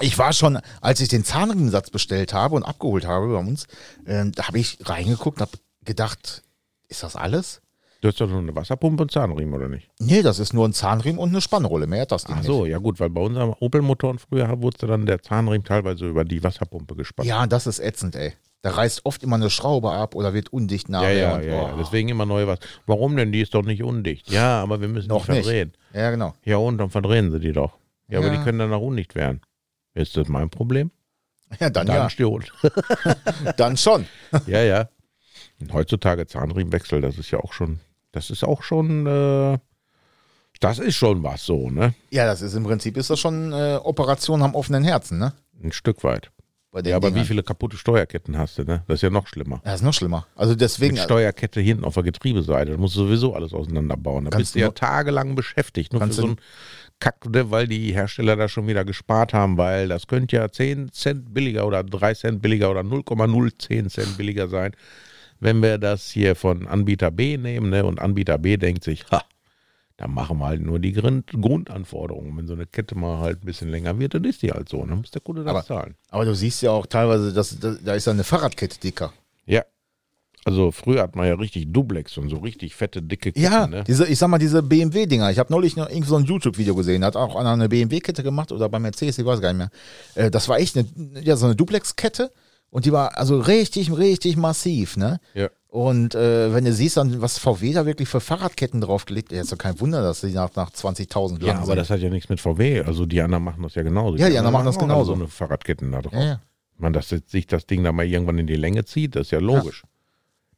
[0.00, 3.66] Ich war schon, als ich den Zahnriemensatz bestellt habe und abgeholt habe bei uns,
[4.06, 6.42] ähm, da habe ich reingeguckt und habe gedacht,
[6.88, 7.62] ist das alles?
[8.02, 9.88] Du hast doch nur eine Wasserpumpe und Zahnriemen, oder nicht?
[9.98, 11.86] Nee, das ist nur ein Zahnriemen und eine Spannrolle.
[11.86, 12.46] Mehr hat das Ding Ach nicht.
[12.46, 16.42] so, ja gut, weil bei unseren Opel-Motoren früher wurde dann der Zahnriemen teilweise über die
[16.42, 17.26] Wasserpumpe gespannt.
[17.26, 18.34] Ja, das ist ätzend, ey.
[18.62, 21.14] Da reißt oft immer eine Schraube ab oder wird undicht ja, nachher.
[21.16, 21.76] ja, und, ja, ja.
[21.78, 22.58] Deswegen immer neu was.
[22.86, 23.32] Warum denn?
[23.32, 24.30] Die ist doch nicht undicht.
[24.30, 25.72] Ja, aber wir müssen Noch die verdrehen.
[25.94, 26.34] Ja, genau.
[26.44, 27.78] Ja, und dann verdrehen sie die doch.
[28.08, 28.36] Ja, aber Ja.
[28.36, 29.40] die können dann auch undicht werden.
[29.96, 30.90] Ist das mein Problem?
[31.60, 32.10] Ja, dann, Dann ja.
[32.10, 32.44] Stirn.
[33.56, 34.06] Dann schon.
[34.48, 34.88] ja, ja.
[35.60, 37.78] Und heutzutage Zahnriemenwechsel, das ist ja auch schon,
[38.10, 39.56] das ist auch schon, äh,
[40.58, 41.94] das ist schon was so, ne?
[42.10, 45.34] Ja, das ist im Prinzip ist das schon äh, Operation am offenen Herzen, ne?
[45.62, 46.32] Ein Stück weit.
[46.84, 47.22] Ja, aber Dingern.
[47.22, 48.82] wie viele kaputte Steuerketten hast du, ne?
[48.86, 49.62] Das ist ja noch schlimmer.
[49.64, 50.26] Ja, ist noch schlimmer.
[50.34, 50.94] Also deswegen.
[50.96, 52.72] Mit Steuerkette hinten auf der Getriebeseite.
[52.72, 54.26] Da musst du sowieso alles auseinanderbauen.
[54.26, 55.92] Da bist du ja tagelang beschäftigt.
[55.94, 56.36] Nur für so du-
[56.98, 60.90] Kack, ne, weil die Hersteller da schon wieder gespart haben, weil das könnte ja 10
[60.92, 64.72] Cent billiger oder 3 Cent billiger oder 0,010 Cent billiger sein,
[65.38, 67.68] wenn wir das hier von Anbieter B nehmen.
[67.70, 67.84] Ne?
[67.84, 69.22] Und Anbieter B denkt sich, ha,
[69.98, 72.34] dann machen wir halt nur die Grund Grundanforderungen.
[72.36, 74.78] Wenn so eine Kette mal halt ein bisschen länger wird, dann ist die halt so.
[74.84, 75.94] Dann muss der Kunde das Aber- zahlen.
[76.10, 79.12] aber du siehst ja auch teilweise, dass, da da ist ja eine Fahrradkette dicker.
[79.44, 79.62] Ja.
[80.46, 83.42] Also früher hat man ja richtig Duplex und so richtig fette, dicke Ketten.
[83.42, 83.82] Ja, ne?
[83.84, 85.28] diese, ich sag mal, diese BMW-Dinger.
[85.32, 88.22] Ich habe neulich noch irgend so ein YouTube-Video gesehen, da hat auch einer eine BMW-Kette
[88.22, 89.70] gemacht oder bei Mercedes, ich weiß gar nicht mehr.
[90.26, 90.86] Äh, das war echt eine,
[91.20, 92.30] ja, so eine Duplex-Kette
[92.70, 95.18] und die war also richtig, richtig massiv, ne?
[95.34, 95.48] Ja.
[95.66, 99.50] Und äh, wenn du siehst, dann, was VW da wirklich für Fahrradketten draufgelegt hat, ist
[99.50, 101.76] doch kein Wunder, dass die nach, nach 20.000 Ja, aber sind.
[101.76, 102.82] das hat ja nichts mit VW.
[102.82, 104.16] Also die anderen machen das ja genauso.
[104.16, 105.06] Ja, die anderen machen das auch genauso.
[105.06, 106.12] So eine Fahrradketten da drauf.
[106.12, 106.40] ja, ja.
[106.78, 109.40] Meine, dass sich das Ding da mal irgendwann in die Länge zieht, das ist ja
[109.40, 109.82] logisch.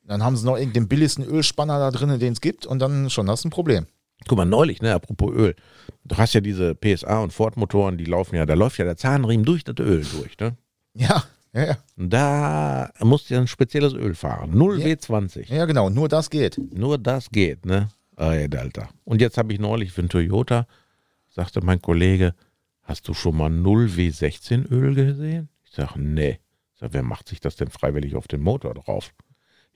[0.08, 3.28] Dann haben sie noch irgendeinen billigsten Ölspanner da drin, den es gibt und dann schon
[3.28, 3.86] hast du ein Problem.
[4.26, 5.54] Guck mal, neulich, ne, apropos Öl.
[6.04, 9.44] Du hast ja diese PSA und Ford-Motoren, die laufen ja, da läuft ja der Zahnriemen
[9.44, 10.56] durch das Öl durch, ne?
[10.94, 11.76] Ja, ja, ja.
[11.96, 14.56] Da musst du ja ein spezielles Öl fahren.
[14.56, 14.86] 0 Ja.
[14.86, 15.52] W20.
[15.52, 16.58] Ja, genau, nur das geht.
[16.72, 17.88] Nur das geht, ne?
[18.16, 18.88] Ey, Alter.
[19.04, 20.66] Und jetzt habe ich neulich für einen Toyota,
[21.28, 22.34] sagte mein Kollege,
[22.82, 25.50] hast du schon mal 0 W16 Öl gesehen?
[25.64, 26.40] Ich sage, nee.
[26.72, 29.12] Ich sag, wer macht sich das denn freiwillig auf den Motor drauf?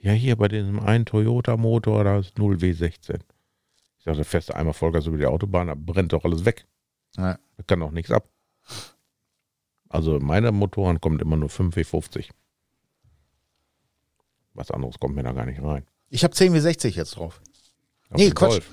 [0.02, 3.20] Ja, hier bei diesem einen Toyota-Motor, da ist 0 W16.
[3.98, 6.66] Ich sage, fährst du einmal Vollgas über die Autobahn, da brennt doch alles weg.
[7.16, 7.38] Ja.
[7.56, 8.28] Da kann doch nichts ab.
[9.88, 12.30] Also meine Motoren kommt immer nur 5 W50.
[14.54, 15.86] Was anderes kommt mir da gar nicht rein.
[16.08, 17.40] Ich habe 10 wie 60 jetzt drauf.
[18.10, 18.50] Auf Nee, Quatsch.
[18.50, 18.70] Golf.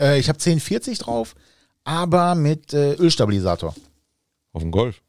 [0.00, 1.34] Äh, ich habe 1040 drauf,
[1.84, 3.74] aber mit äh, Ölstabilisator.
[4.52, 5.02] Auf dem Golf?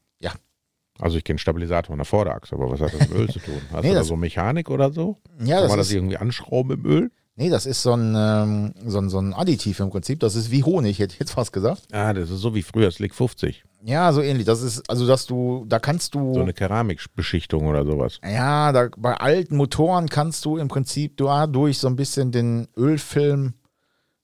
[1.03, 3.61] Also ich kenne Stabilisator an der Vorderachse, aber was hat das mit Öl zu tun?
[3.71, 5.17] Hast Nee, du da so Mechanik oder so?
[5.43, 7.11] Ja, Kann das man das irgendwie anschrauben im Öl?
[7.35, 10.19] nee, das ist so ein, ähm, so, ein, so ein Additiv im Prinzip.
[10.19, 11.87] Das ist wie Honig, hätte ich jetzt fast gesagt.
[11.91, 13.63] Ah, das ist so wie früher Slick 50.
[13.85, 14.45] Ja, so ähnlich.
[14.45, 16.33] Das ist, also dass du, da kannst du.
[16.35, 18.19] So eine Keramikbeschichtung oder sowas.
[18.23, 23.55] Ja, da, bei alten Motoren kannst du im Prinzip dadurch so ein bisschen den Ölfilm,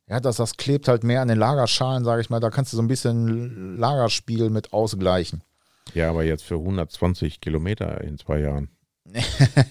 [0.07, 2.77] ja, dass das klebt halt mehr an den Lagerschalen, sage ich mal, da kannst du
[2.77, 5.41] so ein bisschen Lagerspiel mit ausgleichen.
[5.93, 8.69] Ja, aber jetzt für 120 Kilometer in zwei Jahren.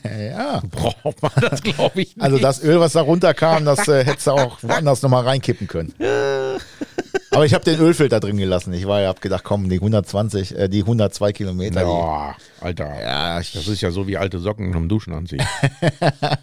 [0.05, 0.61] Ja.
[0.71, 2.21] Braucht man das, glaube ich, nicht.
[2.23, 5.95] Also das Öl, was da runterkam, das äh, hättest du auch woanders nochmal reinkippen können.
[7.31, 8.73] Aber ich habe den Ölfilter drin gelassen.
[8.73, 11.81] Ich war ja, hab gedacht, komm, die 120, äh, die 102 Kilometer.
[11.81, 13.01] Die, Ja, Alter.
[13.01, 15.47] ja, Das ist ja so wie alte Socken zum Duschen anziehen.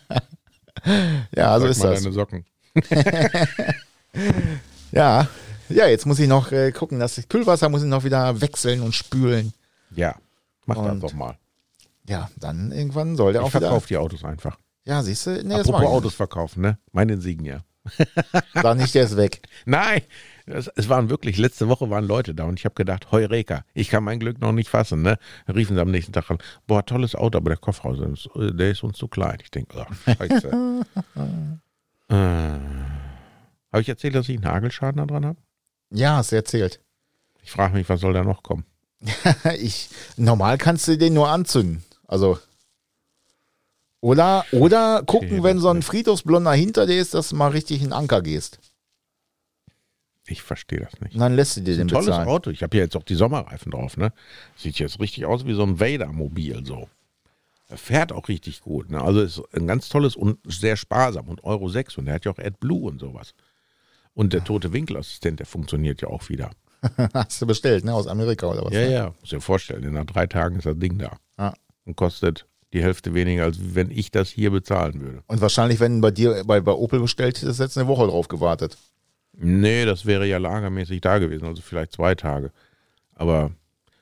[1.35, 2.01] ja, so ist mal das.
[2.03, 2.45] deine Socken.
[4.91, 5.27] Ja,
[5.69, 8.81] ja, jetzt muss ich noch äh, gucken, dass ich Kühlwasser muss ich noch wieder wechseln
[8.81, 9.53] und spülen.
[9.95, 10.15] Ja,
[10.65, 11.37] mach Und- das doch mal.
[12.07, 13.61] Ja, dann irgendwann soll der Ich auch wieder.
[13.61, 14.57] verkaufe die Autos einfach.
[14.83, 16.77] Ja, siehst du, nee, Apropos Autos verkaufen, ne?
[16.91, 17.63] Mein Insignia.
[18.53, 19.41] Sag nicht, der ist weg.
[19.65, 20.01] Nein,
[20.45, 23.89] es, es waren wirklich, letzte Woche waren Leute da und ich habe gedacht, Heureka, ich
[23.89, 25.01] kann mein Glück noch nicht fassen.
[25.01, 25.17] Ne?
[25.47, 26.37] Riefen sie am nächsten Tag an,
[26.67, 29.37] boah, tolles Auto, aber der Kofferraum, ist- der ist uns zu klein.
[29.41, 30.49] Ich denke, ach, scheiße.
[32.09, 35.39] äh, habe ich erzählt, dass ich einen Hagelschaden da dran habe?
[35.91, 36.81] Ja, hast du erzählt.
[37.43, 38.65] Ich frage mich, was soll da noch kommen?
[39.59, 41.83] ich, normal kannst du den nur anzünden.
[42.07, 42.39] Also.
[44.01, 45.81] Oder, oder gucken, Okay, wenn so ein.
[45.81, 48.59] Friedhofsblonder hinter dir ist, dass du mal richtig in Anker gehst.
[50.27, 51.13] Ich verstehe das nicht.
[51.13, 52.27] Und dann lässt du dir den ein tolles bezahlen.
[52.27, 52.49] Auto.
[52.49, 54.11] Ich habe hier jetzt auch die Sommerreifen drauf, ne?
[54.55, 56.89] Sieht jetzt richtig aus wie so ein Vader-Mobil so.
[57.67, 58.89] Er fährt auch richtig gut.
[58.89, 59.01] Ne?
[59.01, 62.31] Also ist ein ganz tolles und sehr sparsam und Euro 6 und er hat ja
[62.31, 63.33] auch AdBlue und sowas.
[64.13, 66.51] Und der tote Winkelassistent, der funktioniert ja auch wieder.
[67.13, 67.93] Hast du bestellt, ne?
[67.93, 68.73] Aus Amerika oder was?
[68.73, 71.17] Ja, ja, muss dir vorstellen, nach drei Tagen ist das Ding da.
[71.37, 71.53] Ja.
[71.85, 75.23] Und kostet die Hälfte weniger, als wenn ich das hier bezahlen würde.
[75.27, 78.27] Und wahrscheinlich, wenn bei dir bei, bei Opel bestellt, hättest du jetzt eine Woche drauf
[78.27, 78.77] gewartet.
[79.37, 82.51] Nee, das wäre ja lagermäßig da gewesen, also vielleicht zwei Tage.
[83.13, 83.51] Aber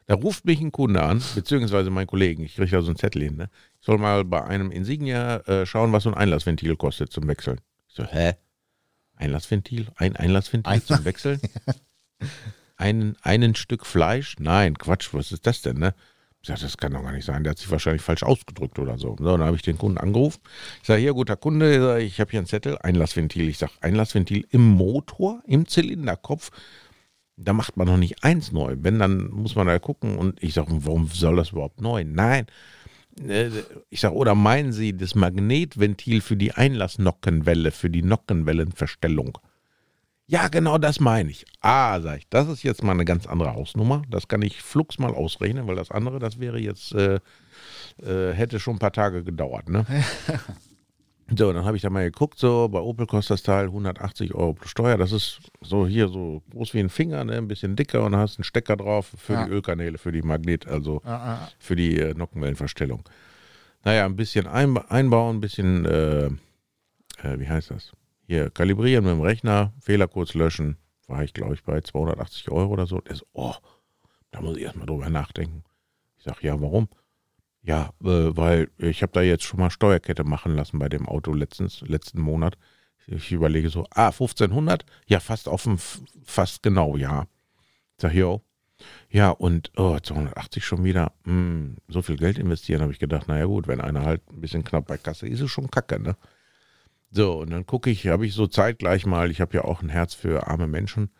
[0.05, 3.23] da ruft mich ein Kunde an, beziehungsweise mein Kollegen, ich kriege da so einen Zettel
[3.23, 3.49] hin, ne?
[3.79, 7.61] Ich soll mal bei einem Insignia äh, schauen, was so ein Einlassventil kostet zum Wechseln.
[7.87, 8.33] Ich so, hä?
[9.15, 9.87] Einlassventil?
[9.95, 11.39] Ein Einlassventil Ein- zum Wechseln?
[12.83, 14.35] einen, einen Stück Fleisch?
[14.39, 15.95] Nein, Quatsch, was ist das denn, ne?
[16.41, 17.45] Ich sage, das kann doch gar nicht sein.
[17.45, 19.15] Der hat sich wahrscheinlich falsch ausgedrückt oder so.
[19.17, 20.41] So, dann habe ich den Kunden angerufen.
[20.81, 23.47] Ich sage, hier, guter Kunde, Ich ich habe hier einen Zettel, Einlassventil.
[23.47, 26.51] Ich sage, Einlassventil im Motor, im Zylinderkopf.
[27.37, 28.75] Da macht man noch nicht eins neu.
[28.77, 30.17] Wenn, dann muss man da gucken.
[30.17, 32.03] Und ich sage, warum soll das überhaupt neu?
[32.03, 32.47] Nein.
[33.25, 33.49] Äh,
[33.89, 39.37] Ich sage, oder meinen Sie das Magnetventil für die Einlassnockenwelle, für die Nockenwellenverstellung?
[40.33, 41.45] Ja, genau das meine ich.
[41.61, 44.01] Ah, sag ich, das ist jetzt mal eine ganz andere Hausnummer.
[44.09, 47.19] Das kann ich flugs mal ausrechnen, weil das andere, das wäre jetzt, äh,
[48.01, 49.85] äh, hätte schon ein paar Tage gedauert, ne?
[51.37, 54.53] so, dann habe ich da mal geguckt, so, bei Opel kostet das Teil 180 Euro
[54.53, 54.97] plus Steuer.
[54.97, 57.33] Das ist so hier so groß wie ein Finger, ne?
[57.37, 59.45] ein bisschen dicker und hast einen Stecker drauf für Ja.
[59.45, 63.03] die Ölkanäle, für die Magnet, also Ah, ah, für die äh, Nockenwellenverstellung.
[63.83, 67.91] Naja, ein bisschen einba einbauen, ein bisschen, äh, äh, wie heißt das?
[68.33, 70.77] Hier, kalibrieren mit dem Rechner, Fehler kurz löschen.
[71.05, 72.99] War ich, glaube ich, bei 280 Euro oder so.
[72.99, 73.53] Der so, oh,
[74.31, 75.63] da muss ich erstmal drüber nachdenken.
[76.17, 76.89] Ich sage, ja, warum?
[77.61, 81.31] Ja, äh, weil ich habe da jetzt schon mal Steuerkette machen lassen bei dem Auto
[81.31, 82.57] letztens, letzten Monat.
[83.05, 84.83] Ich überlege so, ah, 1500?
[85.05, 85.77] Ja, fast offen,
[86.25, 87.27] fast genau, ja.
[87.97, 88.41] Ich sag, jo.
[89.11, 91.11] Ja, und oh, 280 schon wieder.
[91.25, 94.63] Hm, so viel Geld investieren, habe ich gedacht, naja gut, wenn einer halt ein bisschen
[94.63, 96.15] knapp bei Kasse ist, ist es schon kacke, ne?
[97.15, 99.89] So, und dann gucke ich, habe ich so zeitgleich mal, ich habe ja auch ein
[99.89, 101.11] Herz für arme Menschen,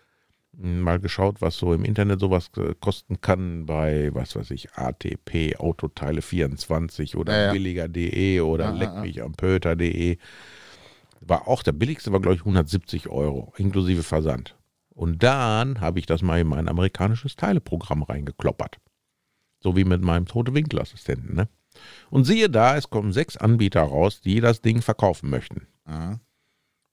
[0.60, 4.74] m, mal geschaut, was so im Internet sowas äh, kosten kann bei, was weiß ich,
[4.74, 7.52] ATP, Autoteile 24 oder Ja, ja.
[7.52, 10.18] billiger.de oder Ah, leck mich am Pöter.de.
[11.22, 14.58] War auch der billigste, war glaube ich 170 Euro, inklusive Versand.
[14.90, 18.78] Und dann habe ich das mal in mein amerikanisches Teileprogramm reingekloppert.
[19.60, 21.48] So wie mit meinem tote Winkelassistenten, ne?
[22.10, 25.68] Und siehe da, es kommen sechs Anbieter raus, die das Ding verkaufen möchten.
[25.86, 26.16] Ah.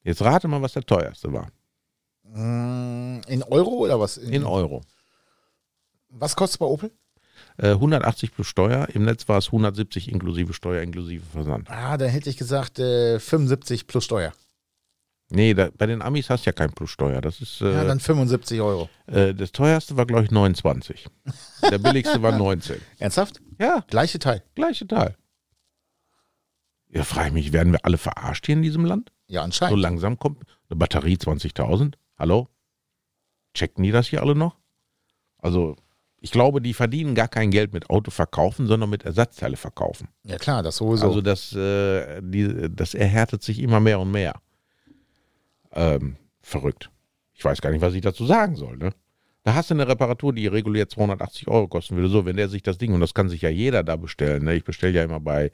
[0.03, 1.49] Jetzt rate mal, was der teuerste war.
[2.25, 4.17] Mm, In Euro oder was?
[4.17, 4.83] In Euro.
[6.09, 6.91] Was kostet es bei Opel?
[7.59, 11.71] Äh, 180 plus Steuer, im Netz war es 170 inklusive Steuer, inklusive Versand.
[11.71, 14.33] Ah, da hätte ich gesagt äh, 75 plus Steuer.
[15.33, 17.21] Nee, da, bei den Amis hast du ja kein plus Steuer.
[17.21, 18.89] Das ist Ja, äh, dann 75 Euro.
[19.07, 21.07] äh, das teuerste war, glaube ich, 29.
[21.71, 22.81] Der billigste war 19.
[22.99, 23.41] Ernsthaft?
[23.59, 24.43] Ja, Gleiche Teil.
[24.55, 25.17] gleiche Teil.
[26.93, 29.13] Ja, frage ich mich, werden wir alle verarscht hier in diesem Land?
[29.29, 29.79] Ja, So anscheinend.
[29.81, 31.95] langsam kommt eine Batterie 20.000.
[32.19, 32.49] Hallo?
[33.55, 34.57] Checken die das hier alle noch?
[35.39, 35.77] Also,
[36.21, 40.09] ich glaube, die verdienen gar kein Geld mit Auto verkaufen, sondern mit Ersatzteile verkaufen.
[40.25, 41.07] Ja klar, das sowieso.
[41.07, 44.41] Also, das, äh, die, das erhärtet sich immer mehr und mehr.
[45.73, 46.91] Ähm, verrückt.
[47.35, 48.77] Ich weiß gar nicht, was ich dazu sagen soll.
[48.77, 48.91] Ne?
[49.43, 52.09] Da hast du eine Reparatur, die regulär 280 Euro kosten würde.
[52.09, 54.45] So, wenn der sich das Ding, und das kann sich ja jeder da bestellen.
[54.45, 54.55] Ne?
[54.55, 55.51] Ich bestelle ja immer bei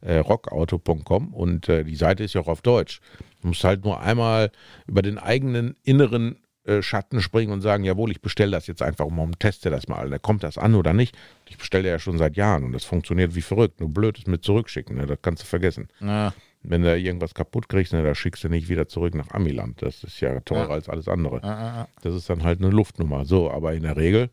[0.00, 3.00] äh, rockauto.com und äh, die Seite ist ja auch auf Deutsch.
[3.40, 4.50] Du musst halt nur einmal
[4.88, 9.08] über den eigenen inneren äh, Schatten springen und sagen, jawohl, ich bestelle das jetzt einfach
[9.08, 10.10] mal und teste das mal.
[10.10, 11.16] Da kommt das an oder nicht.
[11.48, 13.80] Ich bestelle ja schon seit Jahren und das funktioniert wie verrückt.
[13.80, 15.06] Nur blöd ist mit zurückschicken, ne?
[15.06, 15.88] das kannst du vergessen.
[16.00, 16.32] ja.
[16.62, 19.80] Wenn du irgendwas kaputt kriegst, ne, da schickst du nicht wieder zurück nach Amiland.
[19.80, 20.74] Das ist ja teurer Ja.
[20.74, 21.42] als alles andere.
[21.42, 21.88] Ah, ah, ah.
[22.02, 23.24] Das ist dann halt eine Luftnummer.
[23.24, 24.30] So, aber in der Regel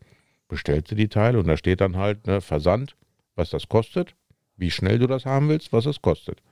[0.48, 2.96] bestellst du die Teile und da steht dann halt ne, Versand,
[3.36, 4.14] was das kostet,
[4.56, 6.42] wie schnell du das haben willst, was es kostet.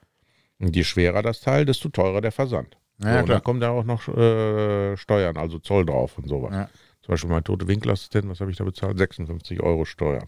[0.61, 2.77] Und je schwerer das Teil, desto teurer der Versand.
[3.03, 6.53] Ja, so, und dann kommt da auch noch äh, Steuern, also Zoll drauf und sowas.
[6.53, 6.69] Ja.
[7.03, 8.97] Zum Beispiel mein tote Winkelassistent, was habe ich da bezahlt?
[8.97, 10.25] 56 Euro Steuer.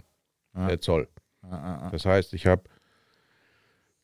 [0.55, 0.66] Ja.
[0.66, 1.09] Der Zoll.
[1.42, 1.88] Ah, ah.
[1.92, 2.64] Das heißt, ich habe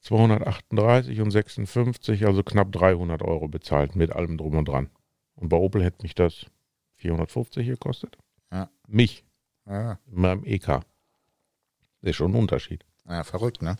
[0.03, 4.91] 238 und 56, also knapp 300 Euro bezahlt mit allem drum und dran.
[5.35, 6.47] Und bei Opel hätte mich das
[6.97, 8.19] 450 gekostet.
[8.53, 8.69] Ja.
[8.87, 9.25] Mich,
[9.65, 10.67] Ah, in meinem EK.
[10.67, 10.83] Das
[12.11, 12.85] ist schon ein Unterschied.
[13.09, 13.77] ja, verrückt, ne?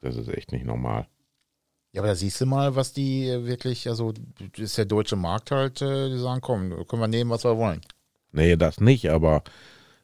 [0.00, 1.08] Das ist echt nicht normal.
[1.92, 5.16] Ja, aber da siehst du mal, was die äh, wirklich, also das ist der deutsche
[5.16, 7.80] Markt halt, äh, die sagen, komm, können wir nehmen, was wir wollen.
[8.32, 9.42] Nee, das nicht, aber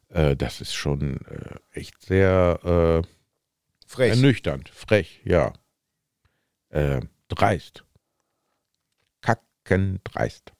[0.09, 3.07] Äh, das ist schon äh, echt sehr äh,
[3.87, 4.11] Frech.
[4.11, 5.53] ernüchternd, frech, ja.
[6.69, 7.85] Äh, dreist.
[9.21, 10.51] Kacken dreist.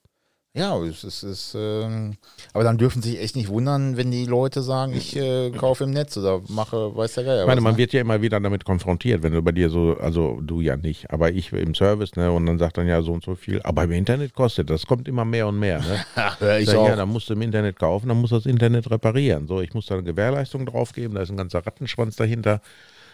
[0.58, 2.18] Ja, es ist, es ist ähm,
[2.52, 5.84] aber dann dürfen sie sich echt nicht wundern, wenn die Leute sagen, ich äh, kaufe
[5.84, 7.42] im Netz oder mache, weiß der Geier.
[7.42, 7.78] Ich meine, was, man ne?
[7.78, 11.12] wird ja immer wieder damit konfrontiert, wenn du bei dir so, also du ja nicht,
[11.12, 13.84] aber ich im Service, ne, und dann sagt dann ja so und so viel, aber
[13.84, 16.06] im Internet kostet, das kommt immer mehr und mehr, ne?
[16.40, 16.88] Hör ich Sag, auch.
[16.88, 19.48] ja, dann musst du im Internet kaufen, dann musst du das Internet reparieren.
[19.48, 22.62] So, ich muss da eine Gewährleistung draufgeben, da ist ein ganzer Rattenschwanz dahinter.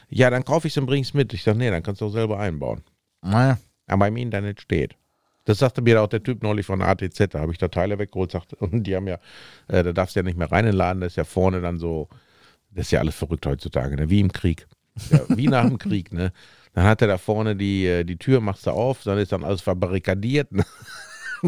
[0.10, 1.34] Ja, dann kaufe ich es und bringe es mit.
[1.34, 2.84] Ich sage, nee, dann kannst du auch selber einbauen.
[3.22, 3.58] Naja.
[3.88, 4.96] Aber im Internet steht.
[5.46, 8.32] Das sagte mir auch der Typ neulich von ATZ, da habe ich da Teile weggeholt,
[8.32, 9.20] sagte, und die haben ja,
[9.68, 11.62] äh, da darfst du ja nicht mehr rein in den Laden, das ist ja vorne
[11.62, 12.08] dann so,
[12.72, 14.10] das ist ja alles verrückt heutzutage, ne?
[14.10, 14.68] wie im Krieg.
[15.10, 16.32] Ja, wie nach dem Krieg, ne?
[16.74, 19.44] Dann hat er da vorne die, äh, die Tür, machst du auf, dann ist dann
[19.44, 20.52] alles verbarrikadiert.
[20.52, 20.64] Ne?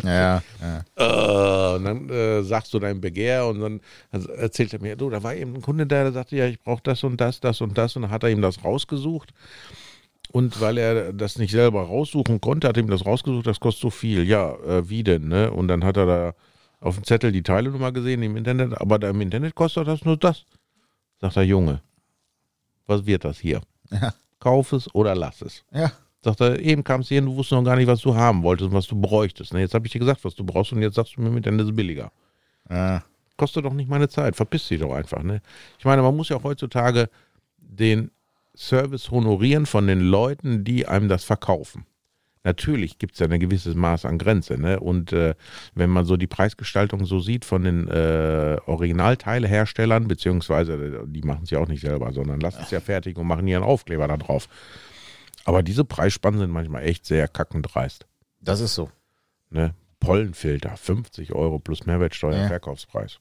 [0.04, 0.84] Ja, ja.
[0.98, 3.82] Äh, und dann äh, sagst du dein Begehr und dann
[4.12, 6.82] erzählt er mir, du, da war eben ein Kunde da, der sagte, ja, ich brauche
[6.84, 9.34] das und das, das und das und dann hat er ihm das rausgesucht.
[10.32, 13.82] Und weil er das nicht selber raussuchen konnte, hat er ihm das rausgesucht, das kostet
[13.82, 14.28] so viel.
[14.28, 15.52] Ja, äh, wie denn, ne?
[15.52, 16.34] Und dann hat er da
[16.80, 20.18] auf dem Zettel die Teilenummer gesehen im Internet, aber da im Internet kostet das nur
[20.18, 20.46] das.
[21.22, 21.82] Sagt der Junge,
[22.86, 23.62] was wird das hier?
[23.92, 24.14] Ja.
[24.40, 25.64] Kauf es oder lass es.
[25.72, 25.92] ja.
[26.26, 28.42] Sagt er, eben kamst du hier und du wusstest noch gar nicht, was du haben
[28.42, 29.54] wolltest und was du bräuchtest.
[29.54, 31.46] Ne, jetzt habe ich dir gesagt, was du brauchst und jetzt sagst du mir mit
[31.46, 32.12] Ende ist billiger.
[32.70, 33.04] ja.
[33.38, 35.22] Kostet doch nicht meine Zeit, verpiss dich doch einfach.
[35.22, 35.42] Ne?
[35.78, 37.10] Ich meine, man muss ja auch heutzutage
[37.58, 38.10] den
[38.56, 41.86] Service honorieren von den Leuten, die einem das verkaufen.
[42.44, 44.58] Natürlich gibt es ja ein gewisses Maß an Grenze.
[44.58, 44.80] Ne?
[44.80, 45.36] Und äh,
[45.76, 51.52] wenn man so die Preisgestaltung so sieht von den äh, Originalteileherstellern, beziehungsweise die machen es
[51.52, 54.48] ja auch nicht selber, sondern lassen es ja fertig und machen ihren Aufkleber da drauf.
[55.46, 58.06] Aber diese Preisspannen sind manchmal echt sehr kackendreist.
[58.42, 58.90] Das ist so.
[59.50, 59.74] Ne?
[60.00, 62.48] Pollenfilter, 50 Euro plus Mehrwertsteuer Ja.
[62.48, 63.20] Verkaufspreis.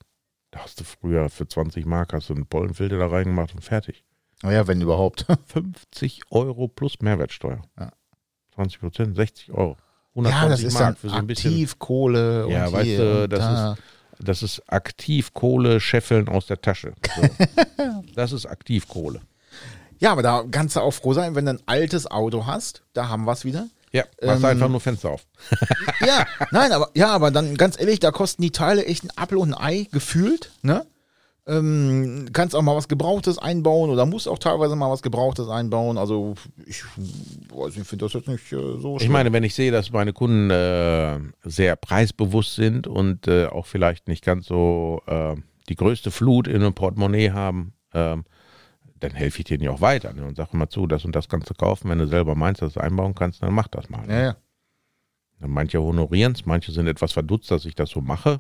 [0.51, 4.05] Da hast du früher für 20 Mark hast du einen Pollenfilter da reingemacht und fertig.
[4.43, 5.27] Naja, wenn überhaupt.
[5.47, 7.63] 50 Euro plus Mehrwertsteuer.
[7.79, 7.93] Ja.
[8.55, 9.77] 20 Prozent, 60 Euro.
[10.17, 11.51] Ja, das 120 ist Mark für so ein bisschen.
[11.53, 13.77] Aktivkohle Ja, und weißt hier du, das da.
[14.21, 16.95] Das ist Aktivkohle scheffeln aus der Tasche.
[17.17, 17.23] So.
[18.15, 19.21] das ist Aktivkohle.
[20.05, 22.83] Ja, aber da kannst du auch froh sein, wenn du ein altes Auto hast.
[22.93, 23.69] Da haben wir es wieder.
[23.91, 25.25] Ja, machst Ähm, einfach nur Fenster auf.
[26.07, 29.39] Ja, nein, aber ja, aber dann ganz ehrlich, da kosten die Teile echt ein Apfel
[29.39, 30.85] und ein Ei gefühlt, ne?
[31.47, 35.97] Ähm, kannst auch mal was Gebrauchtes einbauen oder musst auch teilweise mal was Gebrauchtes einbauen.
[35.97, 36.35] Also
[36.67, 36.85] ich
[37.55, 40.13] weiß nicht, finde das jetzt nicht äh, so Ich meine, wenn ich sehe, dass meine
[40.13, 45.35] Kunden äh, sehr preisbewusst sind und äh, auch vielleicht nicht ganz so äh,
[45.71, 48.25] die größte Flut in einem Portemonnaie haben, ähm,
[49.01, 51.29] dann helfe ich denen ja auch weiter ne, und sage mal zu, das und das
[51.29, 51.91] kannst du kaufen.
[51.91, 54.07] Wenn du selber meinst, dass du einbauen kannst, dann mach das mal.
[54.07, 54.13] Ne?
[54.15, 54.37] Ja, ja.
[55.47, 58.39] Manche honorieren es, manche sind etwas verdutzt, dass ich das so mache.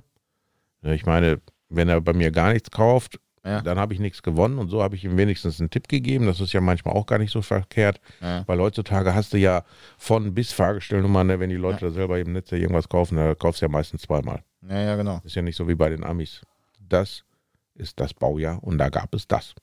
[0.82, 3.60] Ja, Ich meine, wenn er bei mir gar nichts kauft, Ja.
[3.60, 6.24] dann habe ich nichts gewonnen und so habe ich ihm wenigstens einen Tipp gegeben.
[6.26, 8.44] Das ist ja manchmal auch gar nicht so verkehrt, Ja.
[8.46, 9.64] weil heutzutage hast du ja
[9.98, 13.34] von bis Fahrgestellnummern, ne, wenn die Leute da selber im Netz ja irgendwas kaufen, da
[13.34, 14.42] kaufst du ja meistens zweimal.
[14.66, 15.20] Ja, ja, genau.
[15.24, 16.40] Ist ja nicht so wie bei den Amis.
[16.80, 17.24] Das
[17.74, 19.54] ist das Baujahr und da gab es das.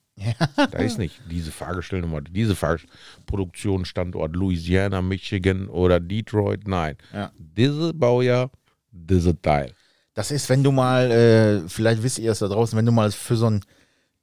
[0.56, 6.66] Da ist nicht diese Fahrgestellnummer, diese Fahrproduktionsstandort Louisiana, Michigan oder Detroit.
[6.66, 6.96] Nein.
[7.12, 7.32] Ja.
[7.38, 8.50] Diese Baujahr,
[8.90, 9.72] diese Teil.
[10.14, 13.10] Das ist, wenn du mal, äh, vielleicht wisst ihr es da draußen, wenn du mal
[13.10, 13.60] für so ein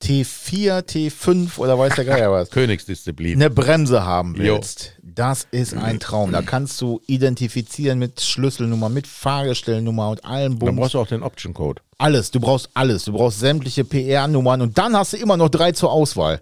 [0.03, 3.35] T4, T5 oder weiß der Geier was, Königsdisziplin.
[3.35, 4.55] eine Bremse haben Jo.
[4.55, 4.93] willst.
[5.03, 6.31] Das ist ein Traum.
[6.31, 10.77] Da kannst du identifizieren mit Schlüsselnummer, mit Fahrgestellnummer und allem Dann Bums.
[10.79, 11.81] brauchst du auch den Option Code.
[11.97, 13.03] Alles, du brauchst alles.
[13.05, 16.41] Du brauchst sämtliche PR-Nummern und dann hast du immer noch drei zur Auswahl.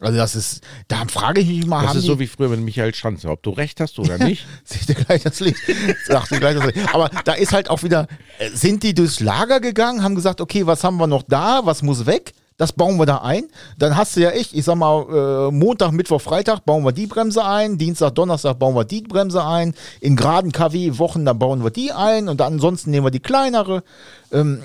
[0.00, 1.86] Also das ist, da frage ich mich mal, Mhm.
[1.86, 3.28] Das ist so wie früher mit Michael Schanze.
[3.28, 4.44] Ob du recht hast oder nicht.
[4.64, 5.60] Seht ihr gleich das Licht?
[6.06, 6.92] Sagt ihr gleich das Licht.
[6.94, 10.66] Aber da ist halt auch wieder, äh, sind die durchs Lager gegangen, haben gesagt, okay,
[10.66, 12.32] was haben wir noch da, was muss weg?
[12.58, 13.44] Das bauen wir da ein.
[13.78, 17.06] Dann hast du ja echt, ich sag mal, äh, Montag, Mittwoch, Freitag bauen wir die
[17.06, 17.78] Bremse ein.
[17.78, 19.74] Dienstag, Donnerstag bauen wir die Bremse ein.
[20.00, 22.28] In geraden KW-Wochen, dann bauen wir die ein.
[22.28, 23.84] Und dann ansonsten nehmen wir die kleinere.
[24.32, 24.60] Ähm,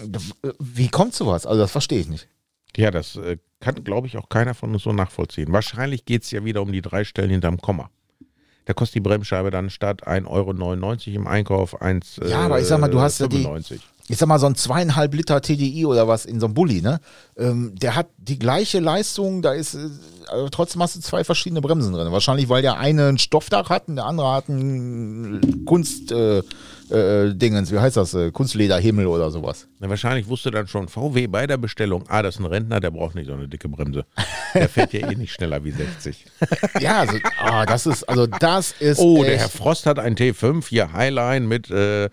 [0.60, 1.46] wie kommt sowas?
[1.46, 2.28] Also das verstehe ich nicht.
[2.76, 5.54] Ja, das äh, kann, glaube ich, auch keiner von uns so nachvollziehen.
[5.54, 7.92] Wahrscheinlich geht es ja wieder um die drei Stellen hinterm Komma.
[8.66, 12.80] Da kostet die Bremsscheibe dann statt 1,99 Euro im Einkauf 1 Ja, aber ich sag
[12.80, 13.82] mal, du hast ja die- 95.
[14.08, 17.00] ich sag mal, so ein zweieinhalb Liter TDI oder was in so einem Bulli, ne?
[17.38, 19.90] Ähm, der hat die gleiche Leistung, da ist, äh,
[20.30, 22.12] also trotzdem hast du zwei verschiedene Bremsen drin.
[22.12, 26.42] Wahrscheinlich, weil der eine ein Stoffdach hat und der andere hat ein Kunst, äh,
[26.92, 29.68] äh, Dingens, wie heißt das, äh, Kunstlederhimmel oder sowas.
[29.80, 32.92] Na, wahrscheinlich wusste dann schon VW bei der Bestellung, ah, das ist ein Rentner, der
[32.92, 34.06] braucht nicht so eine dicke Bremse.
[34.54, 36.26] Der fährt ja eh nicht schneller wie 60.
[36.80, 40.68] Ja, also, ah, das ist, also das ist Oh, der Herr Frost hat ein T5
[40.68, 42.10] hier Highline mit, äh, äh,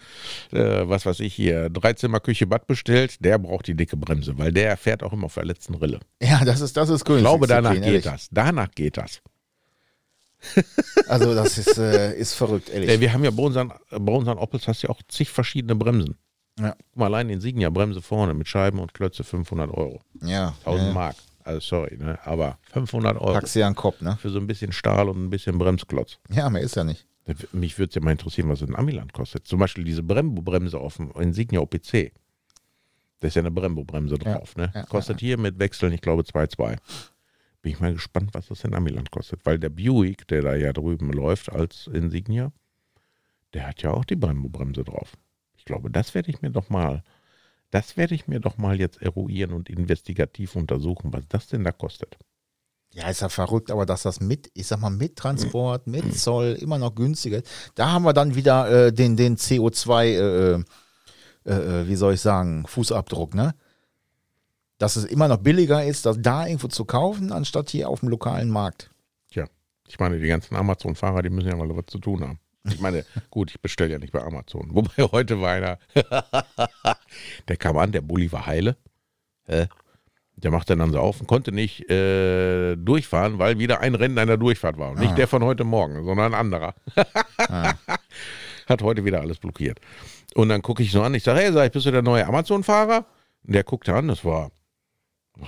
[0.52, 3.24] was weiß ich hier, Dreizimmer Küche Bad bestellt.
[3.24, 6.00] Der braucht die dicke Bremse, weil der fährt auch immer auf der letzten Rille.
[6.22, 8.04] ja, das ist, das ist Ich glaube, danach geht ehrlich.
[8.04, 8.28] das.
[8.30, 9.20] Danach geht das.
[11.08, 12.88] Also das ist, äh, ist verrückt, ehrlich.
[12.88, 15.74] Äh, wir haben ja bei unseren, bei unseren Opels hast du ja auch zig verschiedene
[15.74, 16.16] Bremsen.
[16.58, 16.74] Ja.
[16.90, 20.00] Guck mal, allein den Signia Bremse vorne mit Scheiben und Klötze 500 Euro.
[20.22, 20.92] Ja, 1000 ja.
[20.92, 21.16] Mark.
[21.42, 22.18] Also sorry, ne?
[22.24, 24.16] aber 500 Euro packst du ja den Kopf, ne?
[24.20, 26.18] für so ein bisschen Stahl und ein bisschen Bremsklotz.
[26.28, 27.06] Ja, mehr ist ja nicht.
[27.52, 29.46] Mich würde es ja mal interessieren, was in Amiland kostet.
[29.46, 32.12] Zum Beispiel diese Brembo-Bremse auf dem Insignia OPC.
[33.20, 34.56] Da ist ja eine Brembo-Bremse drauf.
[34.56, 34.72] ne?
[34.74, 36.76] ja, kostet hier mit Wechseln, ich glaube, 2,2.
[37.62, 39.44] Bin ich mal gespannt, was das in Amiland kostet.
[39.44, 42.52] Weil der Buick, der da ja drüben läuft als Insignia,
[43.52, 45.16] der hat ja auch die Brembo-Bremse drauf.
[45.56, 47.02] Ich glaube, das werde ich mir doch mal,
[47.70, 51.72] das werde ich mir doch mal jetzt eruieren und investigativ untersuchen, was das denn da
[51.72, 52.16] kostet.
[52.92, 56.56] Ja, ist ja verrückt, aber dass das mit, ich sag mal, mit Transport, mit Zoll
[56.60, 57.72] immer noch günstiger ist.
[57.74, 60.64] Da haben wir dann wieder äh, den, den CO2, äh,
[61.44, 63.54] äh, äh, wie soll ich sagen, Fußabdruck, ne?
[64.80, 68.08] Dass es immer noch billiger ist, das da irgendwo zu kaufen, anstatt hier auf dem
[68.08, 68.90] lokalen Markt.
[69.30, 69.44] Tja,
[69.86, 72.38] ich meine, die ganzen Amazon-Fahrer, die müssen ja mal was zu tun haben.
[72.64, 74.70] Ich meine, gut, ich bestelle ja nicht bei Amazon.
[74.74, 75.78] Wobei heute war einer,
[77.48, 78.78] der kam an, der Bulli war heile.
[79.44, 79.66] Hä?
[80.36, 84.38] Der machte dann so auf und konnte nicht äh, durchfahren, weil wieder ein Rennen einer
[84.38, 84.92] Durchfahrt war.
[84.92, 86.74] Und nicht der von heute Morgen, sondern ein anderer.
[88.66, 89.78] Hat heute wieder alles blockiert.
[90.34, 92.26] Und dann gucke ich so an, ich sage, hey, sag ich, bist du der neue
[92.26, 93.04] Amazon-Fahrer?
[93.46, 94.50] Und der guckte an, das war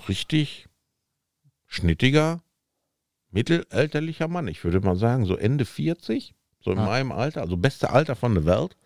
[0.09, 0.67] richtig
[1.67, 2.43] schnittiger,
[3.31, 4.49] mittelalterlicher Mann.
[4.49, 6.87] Ich würde mal sagen, so Ende 40, so in Ah.
[6.87, 8.77] meinem Alter, also beste Alter von der Welt.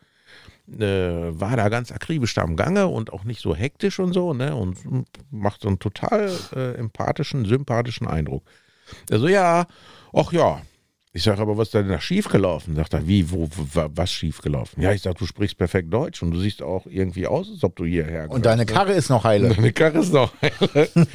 [0.68, 4.34] Äh, war da ganz akribisch da am Gange und auch nicht so hektisch und so,
[4.34, 4.56] ne?
[4.56, 4.78] Und
[5.30, 8.42] macht so einen total äh, empathischen, sympathischen Eindruck.
[9.08, 9.66] Er so, ja,
[10.12, 10.60] ach ja.
[11.16, 12.76] Ich sage, aber was ist denn da schiefgelaufen?
[12.76, 14.82] Sagt er, wie, wo, wo was schiefgelaufen?
[14.82, 17.74] Ja, ich sage, du sprichst perfekt Deutsch und du siehst auch irgendwie aus, als ob
[17.74, 18.66] du hierher Und deine ne?
[18.66, 19.48] Karre ist noch heile.
[19.48, 20.88] Deine Karre ist noch heile.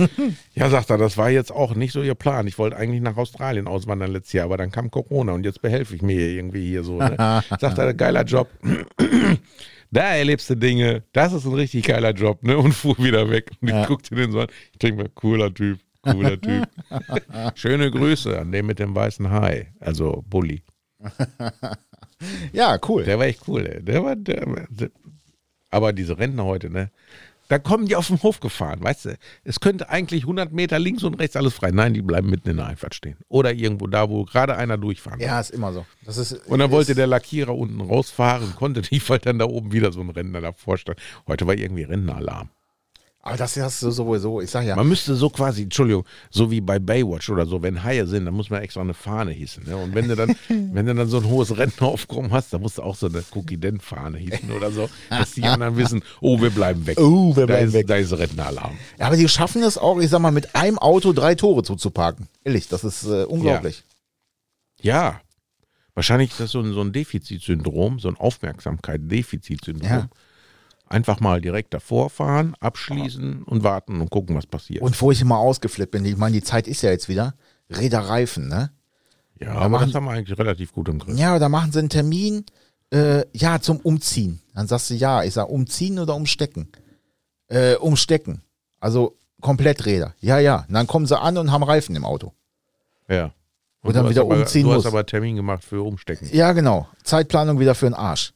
[0.56, 2.47] ja, sagt er, das war jetzt auch nicht so ihr Plan.
[2.47, 5.95] Ich wollte eigentlich nach Australien auswandern letztes Jahr, aber dann kam Corona und jetzt behelfe
[5.95, 6.97] ich mir irgendwie hier so.
[6.97, 7.16] Ne?
[7.60, 8.49] Sagt er, geiler Job.
[9.91, 11.04] da erlebst du Dinge.
[11.14, 12.58] Das ist ein richtig geiler Job, ne?
[12.58, 13.52] Und fuhr wieder weg.
[13.62, 13.86] Und ich Ja.
[13.86, 14.47] guckte den so an.
[14.72, 16.68] Ich denke mir, cooler Typ, cooler Typ.
[17.56, 20.64] Schöne Grüße an den mit dem weißen Hai, also Bulli.
[22.54, 23.04] Ja, cool.
[23.04, 23.84] Der war echt cool, ey.
[23.84, 24.91] Der war, der, der,
[25.70, 26.91] aber diese Rentner heute, ne?
[27.47, 29.18] Da kommen die auf den Hof gefahren, weißt du?
[29.43, 31.72] Es könnte eigentlich 100 Meter links und rechts alles frei.
[31.72, 33.18] Nein, die bleiben mitten in der Einfahrt stehen.
[33.28, 35.26] Oder irgendwo da, wo gerade einer durchfahren will.
[35.26, 35.86] Ja, ist immer so.
[36.06, 39.45] Das ist, Und dann wollte ist, der Lackierer unten rausfahren, konnte nicht, weil dann da
[39.45, 40.99] oben wieder so ein Rentner davor stand.
[41.28, 42.52] Heute war irgendwie Rentneralarm.
[43.24, 44.42] Aber das hast du sowieso.
[44.42, 44.76] Ich sag ja.
[44.76, 48.34] Man müsste so quasi, Entschuldigung, so wie bei Baywatch oder so, wenn Haie sind, dann
[48.34, 49.66] muss man extra eine Fahne hießen.
[49.66, 49.78] Ne?
[49.78, 52.82] Und wenn du dann, wenn du dann so ein hohes Rentneraufkommen hast, dann musst du
[52.82, 57.00] auch so eine Cookie-Den-Fahne hießen oder so, dass die anderen wissen, oh, wir bleiben weg.
[57.00, 57.88] Oh, wir da bleiben ist, weg.
[57.88, 58.76] Da ist Rentneralarm.
[58.98, 62.28] Ja, aber die schaffen es auch, ich sag mal, mit einem Auto drei Tore zuzuparken.
[62.44, 63.84] Ehrlich, das ist äh, unglaublich.
[64.82, 65.22] Ja.
[65.94, 69.90] Wahrscheinlich ist das so ein, so ein Defizitsyndrom, so ein Aufmerksamkeit-Defizitsyndrom.
[69.90, 70.10] Ja.
[70.92, 74.82] Einfach mal direkt davor fahren, abschließen und warten und gucken, was passiert.
[74.82, 77.34] Und wo ich immer ausgeflippt bin, ich meine, die Zeit ist ja jetzt wieder.
[77.70, 78.72] Räderreifen, ne?
[79.39, 81.18] ja, aber machen- das haben wir eigentlich relativ gut im Griff.
[81.18, 82.46] Ja, da machen sie einen Termin,
[82.94, 84.42] äh, ja, zum Umziehen.
[84.54, 85.24] Dann sagst du ja.
[85.24, 86.68] Ich sag, umziehen oder umstecken?
[87.48, 88.42] Äh, umstecken.
[88.80, 90.14] Also komplett Räder.
[90.20, 90.66] Ja, ja.
[90.68, 92.34] Und dann kommen sie an und haben Reifen im Auto.
[93.08, 93.34] Ja.
[93.82, 94.80] Und dann du wieder aber, umziehen Du muss.
[94.86, 96.30] hast aber Termin gemacht für Umstecken.
[96.34, 96.88] Ja, genau.
[97.04, 98.34] Zeitplanung wieder für den Arsch.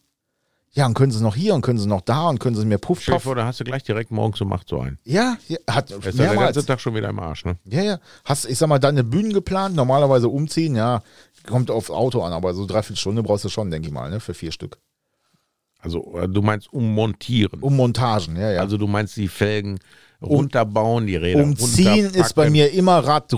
[0.76, 2.78] Ja, und können sie noch hier und können sie noch da und können sie mir
[2.78, 3.24] puff, puff.
[3.34, 5.00] da hast du gleich direkt morgens um 8 so ein.
[5.06, 6.56] Ja, ja, hat ist dann der mehrmals.
[6.56, 7.58] ganze Tag schon wieder im Arsch, ne?
[7.64, 8.00] Ja, ja.
[8.26, 11.02] Hast, ich sag mal, deine Bühnen geplant, normalerweise umziehen, ja,
[11.48, 14.20] kommt aufs Auto an, aber so dreiviertel Stunde brauchst du schon, denke ich mal, ne,
[14.20, 14.78] für vier Stück.
[15.80, 17.62] Also äh, du meinst ummontieren.
[17.62, 18.60] Um Montagen, ja, ja.
[18.60, 19.80] Also du meinst die Felgen
[20.22, 23.32] runterbauen, die Räder Umziehen ist bei mir immer Rad,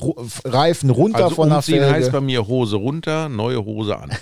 [0.45, 2.11] Reifen runter Also von der umziehen heißt Felge.
[2.11, 4.11] bei mir Hose runter, neue Hose an.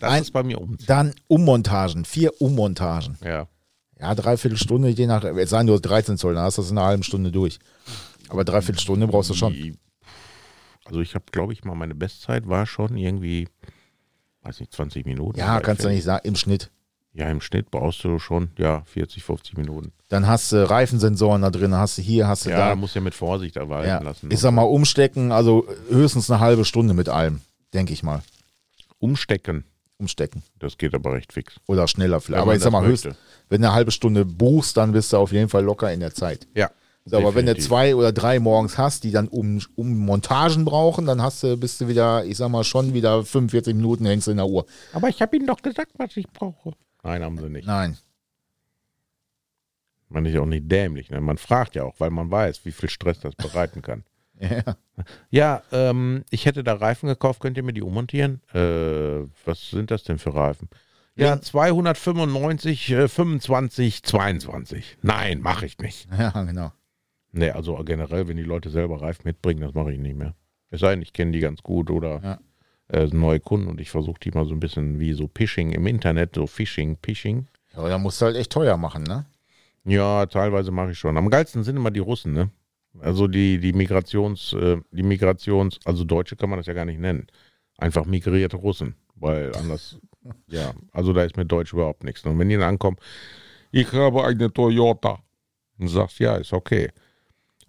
[0.00, 0.86] Das Ein- ist bei mir umziehen.
[0.88, 3.18] Dann Ummontagen, vier Ummontagen.
[3.22, 3.48] Ja.
[4.00, 6.70] Ja, dreiviertel Stunde, je nach, jetzt sagen du hast 13 Zoll, dann hast du das
[6.70, 7.58] in einer halben Stunde durch.
[8.30, 9.76] Aber dreiviertel Stunde brauchst du schon.
[10.86, 13.46] Also ich habe, glaube ich, mal meine Bestzeit war schon irgendwie,
[14.42, 15.38] weiß nicht, 20 Minuten.
[15.38, 16.70] Ja, kannst du nicht sagen, im Schnitt.
[17.12, 19.92] Ja, im Schnitt brauchst du schon, ja, 40, 50 Minuten.
[20.08, 22.76] Dann hast du Reifensensoren da drin, hast du hier, hast du Ja, da.
[22.76, 24.00] muss ja mit Vorsicht erweisen Ja.
[24.02, 24.30] lassen.
[24.30, 27.40] Ich sag mal, umstecken, also höchstens eine halbe Stunde mit allem,
[27.74, 28.22] denke ich mal.
[28.98, 29.64] Umstecken.
[29.98, 30.42] umstecken.
[30.58, 31.56] Das geht aber recht fix.
[31.66, 32.38] Oder schneller vielleicht.
[32.40, 33.04] Wenn aber ich sag mal, höchst,
[33.50, 36.14] wenn du eine halbe Stunde buchst, dann bist du auf jeden Fall locker in der
[36.14, 36.46] Zeit.
[36.54, 36.70] Ja.
[37.04, 41.04] So, aber wenn du zwei oder drei morgens hast, die dann um, um Montagen brauchen,
[41.04, 44.30] dann hast du, bist du wieder, ich sag mal, schon wieder 45 Minuten hängst du
[44.30, 44.64] in der Uhr.
[44.94, 46.72] Aber ich habe Ihnen doch gesagt, was ich brauche.
[47.02, 47.66] Nein, haben sie nicht.
[47.66, 47.96] Nein.
[50.08, 51.10] Man ist ja auch nicht dämlich.
[51.10, 51.20] Ne?
[51.20, 54.04] Man fragt ja auch, weil man weiß, wie viel Stress das bereiten kann.
[54.42, 54.74] Ja.
[55.28, 57.40] Ja, ähm, ich hätte da Reifen gekauft.
[57.40, 58.40] Könnt ihr mir die ummontieren?
[58.54, 60.70] Äh, was sind das denn für Reifen?
[61.14, 61.44] Ja, Link.
[61.44, 64.96] 295, äh, 25, 22.
[65.02, 66.08] Nein, mache ich nicht.
[66.18, 66.72] ja, genau.
[67.32, 70.34] Nee, also generell, wenn die Leute selber Reifen mitbringen, das mache ich nicht mehr.
[70.70, 72.38] Es sei denn, ich kenne die ganz gut oder Ja.
[72.92, 75.86] Äh, neue Kunden und ich versuche die mal so ein bisschen wie so Phishing im
[75.86, 77.46] Internet, so Phishing, Phishing.
[77.76, 79.26] Ja, da musst du halt echt teuer machen, ne?
[79.84, 81.16] Ja, teilweise mache ich schon.
[81.16, 82.50] Am geilsten sind immer die Russen, ne?
[83.00, 87.00] Also die, die Migrations, äh, die Migrations, also Deutsche kann man das ja gar nicht
[87.00, 87.26] nennen.
[87.78, 89.98] Einfach migrierte Russen, weil anders,
[90.48, 92.24] ja, also da ist mit Deutsch überhaupt nichts.
[92.24, 92.96] Und wenn die dann ankommen,
[93.70, 95.20] ich habe eine Toyota,
[95.80, 96.90] und sagst, ja, ist okay.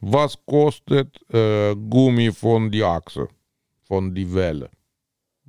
[0.01, 3.27] Was kostet äh, Gummi von die Achse,
[3.83, 4.69] von die Welle?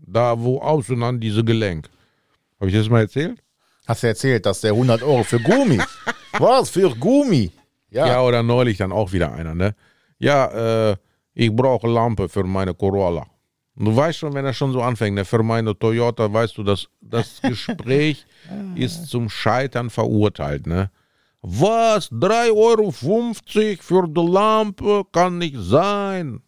[0.05, 1.89] Da, wo außen an diese Gelenk.
[2.61, 3.43] Habe ich das mal erzählt?
[3.87, 5.79] Hast du erzählt, dass der 100 Euro für Gummi.
[6.39, 7.51] Was für Gummi?
[7.91, 8.07] Ja.
[8.07, 8.23] Ja.
[8.23, 9.75] oder neulich dann auch wieder einer, ne?
[10.19, 10.97] Ja, äh,
[11.35, 13.27] ich brauche Lampe für meine Corolla.
[13.75, 16.87] Du weißt schon, wenn er schon so anfängt, ne, für meine Toyota, weißt du, dass
[17.01, 18.27] das Gespräch
[18.75, 20.91] ist zum Scheitern verurteilt, ne?
[21.41, 22.11] Was?
[22.13, 25.03] 3,50 Euro für die Lampe?
[25.11, 26.41] Kann nicht sein.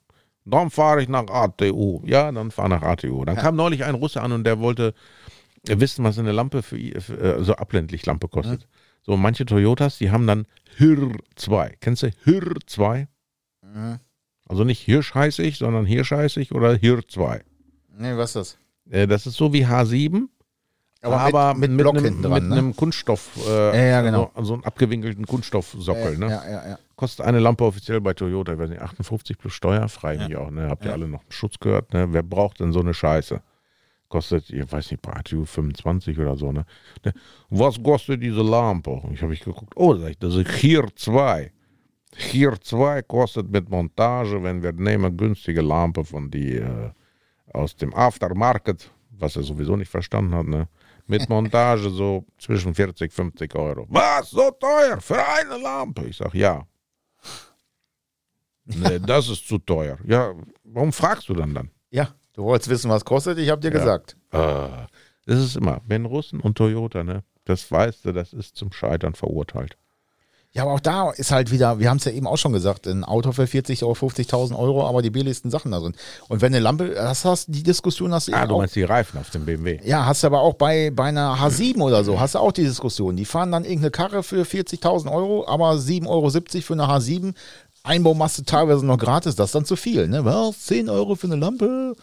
[0.44, 2.02] Dann fahre ich nach ATU.
[2.04, 3.24] Ja, dann fahre nach ATU.
[3.24, 4.94] Dann kam neulich ein Russe an und der wollte
[5.66, 8.68] wissen, was eine Lampe für, für äh, so abländlich Lampe kostet.
[9.02, 11.76] So, manche Toyotas, die haben dann HIR 2.
[11.80, 13.08] Kennst du HIR 2?
[13.62, 13.98] Mhm.
[14.46, 17.42] Also nicht Hirsch heiß ich, sondern Hirsch heiß ich oder HIR 2.
[17.96, 18.58] Nee, was ist das?
[18.90, 20.28] Äh, das ist so wie H7,
[21.04, 22.56] Aber aber, mit- mit Block einem, dran, mit ne?
[22.56, 24.22] einem Kunststoff, äh, Ja, ja, genau.
[24.24, 26.18] also, also einen abgewinkelten Kunststoffsockel.
[26.18, 26.28] Ne?
[26.30, 26.78] Ja, ja, ja.
[26.96, 30.50] Kostet eine Lampe offiziell bei Toyota, ich weiß nicht, 58 plus Steuer, frei mich auch,
[30.50, 30.68] ne?
[30.68, 30.94] Habt ihr Ja.
[30.94, 32.06] alle noch einen Schutz gehört, ne?
[32.12, 33.40] Wer braucht denn so eine Scheiße?
[34.08, 36.64] Kostet, ich weiß nicht, bei ATU 25 oder so, ne?
[37.04, 37.12] Ne?
[37.50, 39.02] Was kostet diese Lampe?
[39.12, 41.50] Ich habe ich geguckt, oh, das ist hier 2.
[42.16, 46.90] Hier 2 kostet mit Montage, wenn wir nehmen, günstige Lampe von die äh,
[47.52, 48.88] aus dem Aftermarket,
[49.18, 50.68] was er sowieso nicht verstanden hat, ne?
[51.06, 53.86] Mit Montage so zwischen 40, 50 Euro.
[53.90, 54.30] Was?
[54.30, 55.00] So teuer?
[55.00, 56.06] Für eine Lampe?
[56.06, 56.66] Ich sag ja.
[58.64, 59.98] Nee, das ist zu teuer.
[60.06, 60.32] Ja,
[60.64, 61.70] warum fragst du dann dann?
[61.90, 63.38] Ja, du wolltest wissen, was kostet?
[63.38, 63.78] Ich habe dir Ja.
[63.78, 64.16] gesagt.
[64.30, 64.86] Ah,
[65.26, 67.22] das ist immer, wenn Russen und Toyota, ne?
[67.44, 69.76] Das weißt du, das ist zum Scheitern verurteilt.
[70.56, 72.86] Ja, aber auch da ist halt wieder, wir haben es ja eben auch schon gesagt,
[72.86, 75.94] ein Auto für 40 oder 50.000 Euro, aber die billigsten Sachen da drin.
[76.28, 78.58] Und wenn eine Lampe, das hast die Diskussion hast du Ah, du auch.
[78.58, 79.80] meinst die Reifen auf dem BMW.
[79.84, 82.62] Ja, hast du aber auch bei, bei einer H7 oder so, hast du auch die
[82.62, 83.16] Diskussion.
[83.16, 87.34] Die fahren dann irgendeine Karre für 40.000 Euro, aber 7,70 Euro für eine H7.
[87.82, 90.24] Einbaumasse teilweise noch gratis, das ist dann zu viel, ne?
[90.24, 90.60] Was?
[90.66, 91.94] 10 Euro für eine Lampe?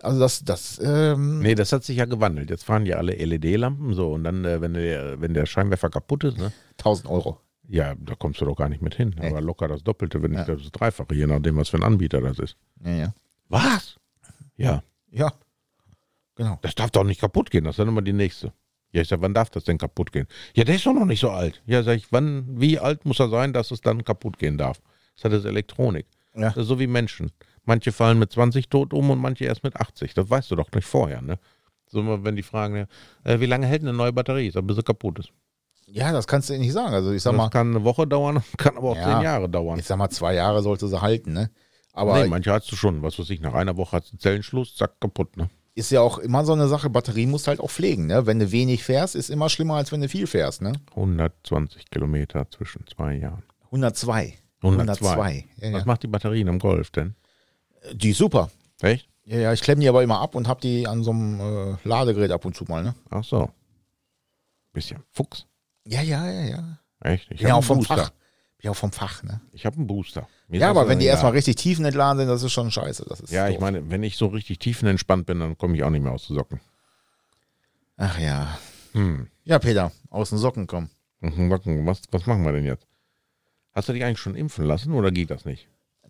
[0.00, 2.48] Also das, das, ähm, Nee, das hat sich ja gewandelt.
[2.50, 6.22] Jetzt fahren ja alle LED-Lampen so und dann, äh, wenn, der, wenn der Scheinwerfer kaputt
[6.24, 6.52] ist, ne?
[6.78, 7.38] 1000 Euro.
[7.72, 9.14] Ja, da kommst du doch gar nicht mit hin.
[9.18, 9.28] Nee.
[9.28, 10.38] Aber locker das Doppelte, wenn Ja.
[10.40, 12.56] nicht das Dreifache, je nachdem, was für ein Anbieter das ist.
[12.84, 13.14] Ja, ja.
[13.48, 13.96] Was?
[14.56, 15.32] Ja, Ja,
[16.34, 16.58] genau.
[16.62, 17.64] das darf doch nicht kaputt gehen.
[17.64, 18.52] Das ist dann immer die nächste.
[18.92, 20.26] Ja, ich sag, wann darf das denn kaputt gehen?
[20.54, 21.62] Ja, der ist doch noch nicht so alt.
[21.66, 24.80] Ja, sag ich, wann, wie alt muss er sein, dass es dann kaputt gehen darf?
[25.14, 26.06] Das hat das Elektronik.
[26.34, 26.48] Ja.
[26.48, 27.30] Das ist so wie Menschen.
[27.64, 30.14] Manche fallen mit 20 tot um und manche erst mit 80.
[30.14, 31.38] Das weißt du doch nicht vorher, ne?
[31.86, 32.86] So, wenn die fragen, ja,
[33.24, 34.46] äh, wie lange hält eine neue Batterie?
[34.48, 35.32] Ich sag, bis sie kaputt ist.
[35.92, 36.94] Ja, das kannst du nicht sagen.
[36.94, 39.14] Also ich sag Das mal, kann eine Woche dauern, kann aber auch Ja.
[39.16, 39.78] zehn Jahre dauern.
[39.78, 41.50] ich sag mal, zwei Jahre sollte sie halten, ne?
[41.92, 43.02] Aber nee, manche hast du schon.
[43.02, 45.48] Was weiß ich, nach einer Woche hast du Zellenschluss, zack, kaputt, ne?
[45.76, 48.26] ist ja auch immer so eine Sache, Batterie musst halt auch pflegen, ne?
[48.26, 50.72] Wenn du wenig fährst, ist immer schlimmer, als wenn du viel fährst, ne?
[50.94, 53.42] 120 Kilometer zwischen zwei Jahren.
[53.66, 54.34] 102.
[54.62, 55.44] 102.
[55.56, 55.86] Ja, Was ja.
[55.86, 57.14] macht die Batterien im Golf denn?
[57.94, 58.50] Die ist super.
[58.82, 59.08] Echt?
[59.24, 61.76] Ja, ja, ich klemme die aber immer ab und hab die an so einem äh,
[61.88, 62.94] Ladegerät ab und zu mal, ne?
[63.08, 63.48] Ach so.
[64.72, 65.46] Bisschen Fuchs.
[65.86, 66.78] Ja, ja, ja, ja.
[67.00, 67.30] Echt?
[67.30, 67.96] Ich Bin ja auch vom Booster.
[67.96, 68.10] Fach.
[68.10, 69.40] Bin ja auch vom Fach, ne?
[69.52, 70.28] Ich habe einen Booster.
[70.48, 71.14] Mir Ja, aber wenn die egal.
[71.14, 73.06] erstmal richtig tiefenentladen sind, das ist schon scheiße.
[73.08, 73.62] Das ist Ja, ich doof.
[73.62, 76.36] meine, wenn ich so richtig tiefenentspannt bin, dann komme ich auch nicht mehr aus den
[76.36, 76.60] Socken.
[77.96, 78.58] Ach ja.
[78.92, 79.28] Hm.
[79.44, 80.90] Ja, Peter, aus den Socken kommen.
[81.20, 81.50] Mhm,
[81.86, 82.86] Was, was machen wir denn jetzt?
[83.72, 85.68] Hast du dich eigentlich schon impfen lassen oder geht das nicht?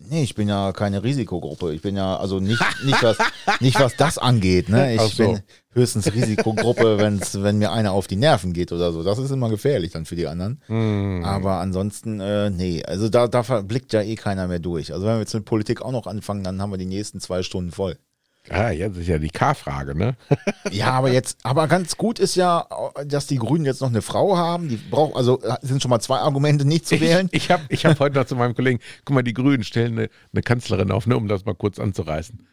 [0.09, 1.73] Nee, ich bin ja keine Risikogruppe.
[1.73, 3.17] Ich bin ja, also nicht, nicht, was,
[3.59, 4.69] nicht was das angeht.
[4.69, 4.95] Ne?
[4.95, 5.23] Ich so.
[5.23, 5.41] bin
[5.73, 9.03] höchstens Risikogruppe, wenn's, wenn mir einer auf die Nerven geht oder so.
[9.03, 10.61] Das ist immer gefährlich dann für die anderen.
[10.67, 11.23] Hm.
[11.23, 14.93] Aber ansonsten, äh, nee, also da, da blickt ja eh keiner mehr durch.
[14.93, 17.43] Also wenn wir jetzt mit Politik auch noch anfangen, dann haben wir die nächsten zwei
[17.43, 17.97] Stunden voll.
[18.49, 20.15] Ah, jetzt ist ja die K-Frage, ne?
[20.71, 22.67] Ja, aber jetzt, aber ganz gut ist ja,
[23.05, 24.67] dass die Grünen jetzt noch eine Frau haben.
[24.67, 27.29] Die braucht, also sind schon mal zwei Argumente nicht zu wählen.
[27.31, 29.97] Ich, ich habe ich hab heute noch zu meinem Kollegen, guck mal, die Grünen stellen
[29.97, 32.47] eine, eine Kanzlerin auf, ne, um das mal kurz anzureißen.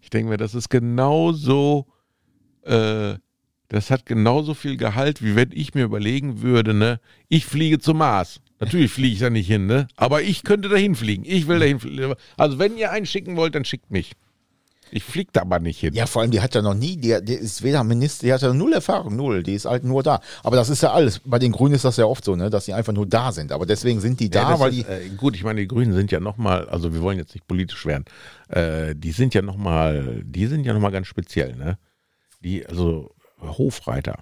[0.00, 1.86] Ich denke mir, das ist genauso,
[2.62, 3.14] äh,
[3.68, 7.98] das hat genauso viel Gehalt, wie wenn ich mir überlegen würde, ne, ich fliege zum
[7.98, 8.40] Mars.
[8.60, 9.88] Natürlich fliege ich da nicht hin, ne?
[9.96, 11.24] Aber ich könnte dahin fliegen.
[11.26, 12.14] Ich will dahin fliegen.
[12.36, 14.12] Also wenn ihr einen schicken wollt, dann schickt mich.
[14.96, 15.92] Ich fliege da aber nicht hin.
[15.92, 18.42] Ja, vor allem, die hat ja noch nie, die, die ist weder Minister, die hat
[18.42, 20.20] ja null Erfahrung, null, die ist halt nur da.
[20.44, 22.66] Aber das ist ja alles, bei den Grünen ist das ja oft so, ne, dass
[22.66, 23.50] die einfach nur da sind.
[23.50, 25.94] Aber deswegen sind die da, Ja, weil ist, die, äh, gut, ich meine, die Grünen
[25.94, 28.04] sind ja nochmal, also wir wollen jetzt nicht politisch werden,
[28.50, 31.76] äh, die sind ja nochmal, die sind ja nochmal ganz speziell, ne?
[32.44, 34.18] Die, also Hofreiter.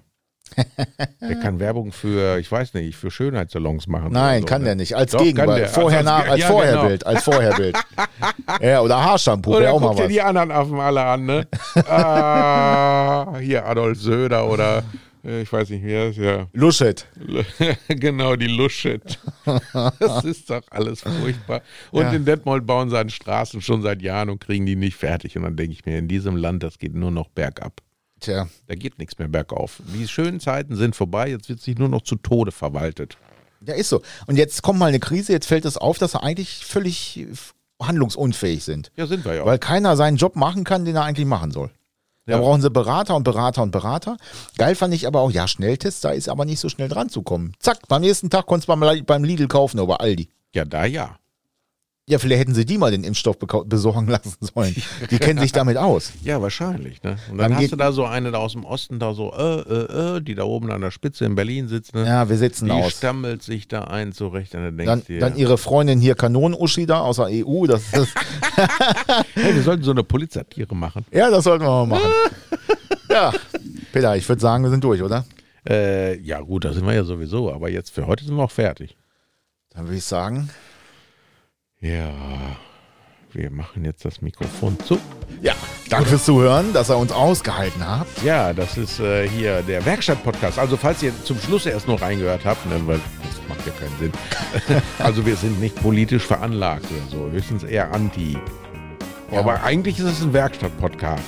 [1.21, 4.11] Der kann Werbung für, ich weiß nicht, für Schönheitssalons machen.
[4.11, 4.65] nein, so, kann ne?
[4.69, 7.77] der nicht, als Doch, Gegenbild, vorher, Als- nach, als ja, Vorherbild, als Vorherbild.
[8.61, 11.47] ja, oder Haarshampoo, Oder auch guck dir die anderen Affen alle an, ne?
[11.87, 14.83] ah, hier Adolf Söder oder
[15.25, 16.47] äh, ich weiß nicht, wer ist ja.
[16.53, 17.07] Luschet.
[17.87, 19.19] genau, die Luschet.
[19.99, 21.61] Das ist doch alles furchtbar.
[21.91, 22.11] Und Ja.
[22.11, 25.37] in Detmold bauen sie an Straßen schon seit Jahren und kriegen die nicht fertig.
[25.37, 27.81] Und dann denke ich mir, in diesem Land, das geht nur noch bergab.
[28.23, 29.81] Tja, Da geht nichts mehr bergauf.
[29.93, 33.17] Die schönen Zeiten sind vorbei, jetzt wird sich nur noch zu Tode verwaltet.
[33.65, 34.01] ja, ist so.
[34.27, 37.27] Und jetzt kommt mal eine Krise, jetzt fällt es auf, dass sie eigentlich völlig
[37.81, 38.91] handlungsunfähig sind.
[38.95, 39.45] Ja, sind wir ja.
[39.45, 41.69] Weil keiner seinen Job machen kann, den er eigentlich machen soll.
[42.25, 42.37] Da Ja.
[42.39, 44.15] brauchen sie Berater und Berater und Berater.
[44.57, 47.21] Geil fand ich aber auch, ja, Schnelltest, da ist aber nicht so schnell dran zu
[47.21, 47.53] kommen.
[47.59, 50.29] Zack, beim nächsten Tag konntest du beim, beim Lidl kaufen oder bei Aldi.
[50.55, 51.17] ja, da ja.
[52.09, 54.75] Ja, vielleicht hätten sie die mal den Impfstoff besorgen lassen sollen.
[55.09, 56.11] Die kennen sich damit aus.
[56.23, 57.01] Ja, wahrscheinlich.
[57.01, 57.17] Ne?
[57.31, 59.61] Und dann, Dann hast du da so eine da aus dem Osten, da so, äh,
[59.61, 61.95] äh, äh, die da oben an der Spitze in Berlin sitzt.
[61.95, 62.05] Ne?
[62.05, 62.91] Ja, wir sitzen die aus.
[62.91, 64.53] stammelt sich da ein zurecht.
[64.55, 67.67] Und dann denkst Dann, dir, dann ihre Freundin hier Kanonen-Uschi da aus der EU.
[67.67, 68.09] Das, das,
[69.35, 71.05] hey, wir sollten so eine Polizatire machen.
[71.11, 72.11] ja, das sollten wir mal machen.
[73.09, 73.31] Ja,
[73.93, 75.25] Peter, ich würde sagen, wir sind durch, oder?
[75.67, 77.51] Äh, ja gut, da sind wir ja sowieso.
[77.51, 78.97] Aber jetzt für heute sind wir auch fertig.
[79.69, 80.49] Dann würde ich sagen,
[81.83, 82.11] Ja,
[83.33, 84.97] wir machen jetzt das Mikrofon zu.
[85.41, 85.53] ja,
[85.89, 88.23] danke fürs Zuhören, dass ihr uns ausgehalten habt.
[88.23, 90.59] Ja, das ist äh, hier der Werkstatt-Podcast.
[90.59, 93.99] Also falls ihr zum Schluss erst noch reingehört habt, ne, weil das macht ja keinen
[93.99, 94.81] Sinn.
[94.99, 98.37] also wir sind nicht politisch veranlagt oder so, höchstens eher anti.
[99.31, 99.39] Ja.
[99.39, 101.23] Aber eigentlich ist es ein Werkstatt-Podcast.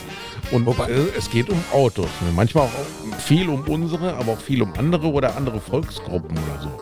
[0.52, 2.08] Und Wobei- äh, es geht um Autos.
[2.22, 2.32] Ne?
[2.34, 6.82] Manchmal auch viel um unsere, aber auch viel um andere oder andere Volksgruppen oder so.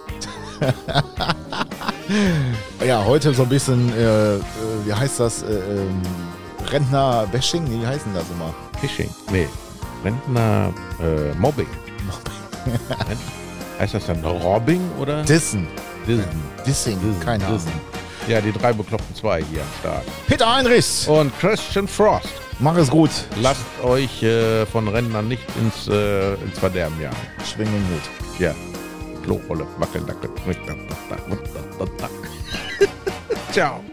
[2.85, 4.39] Ja, heute so ein bisschen, äh, äh,
[4.85, 6.01] wie heißt das, äh, ähm,
[6.69, 8.53] Rentner-Bashing, wie heißen das immer?
[8.79, 9.09] Phishing.
[9.31, 9.47] Nee,
[10.03, 11.67] Rentner äh, Mobbing.
[13.79, 15.23] Heißt das dann Robbing oder?
[15.23, 15.67] Dissen,
[16.07, 16.25] Dissen.
[16.65, 17.57] Dissing, keine Ahnung.
[17.59, 17.71] Dissen.
[18.27, 20.03] Ja, die drei bekloppten zwei hier am Start.
[20.27, 22.29] Peter Heinrichs, Und Christian Frost.
[22.59, 23.09] mach es gut,
[23.41, 27.17] Lasst euch äh, von Rentnern nicht ins, äh, ins Verderben jagen.
[29.27, 30.13] luolle, mä kyllä
[30.45, 32.09] nyt tätä, mutta totta.
[33.51, 33.92] Ciao.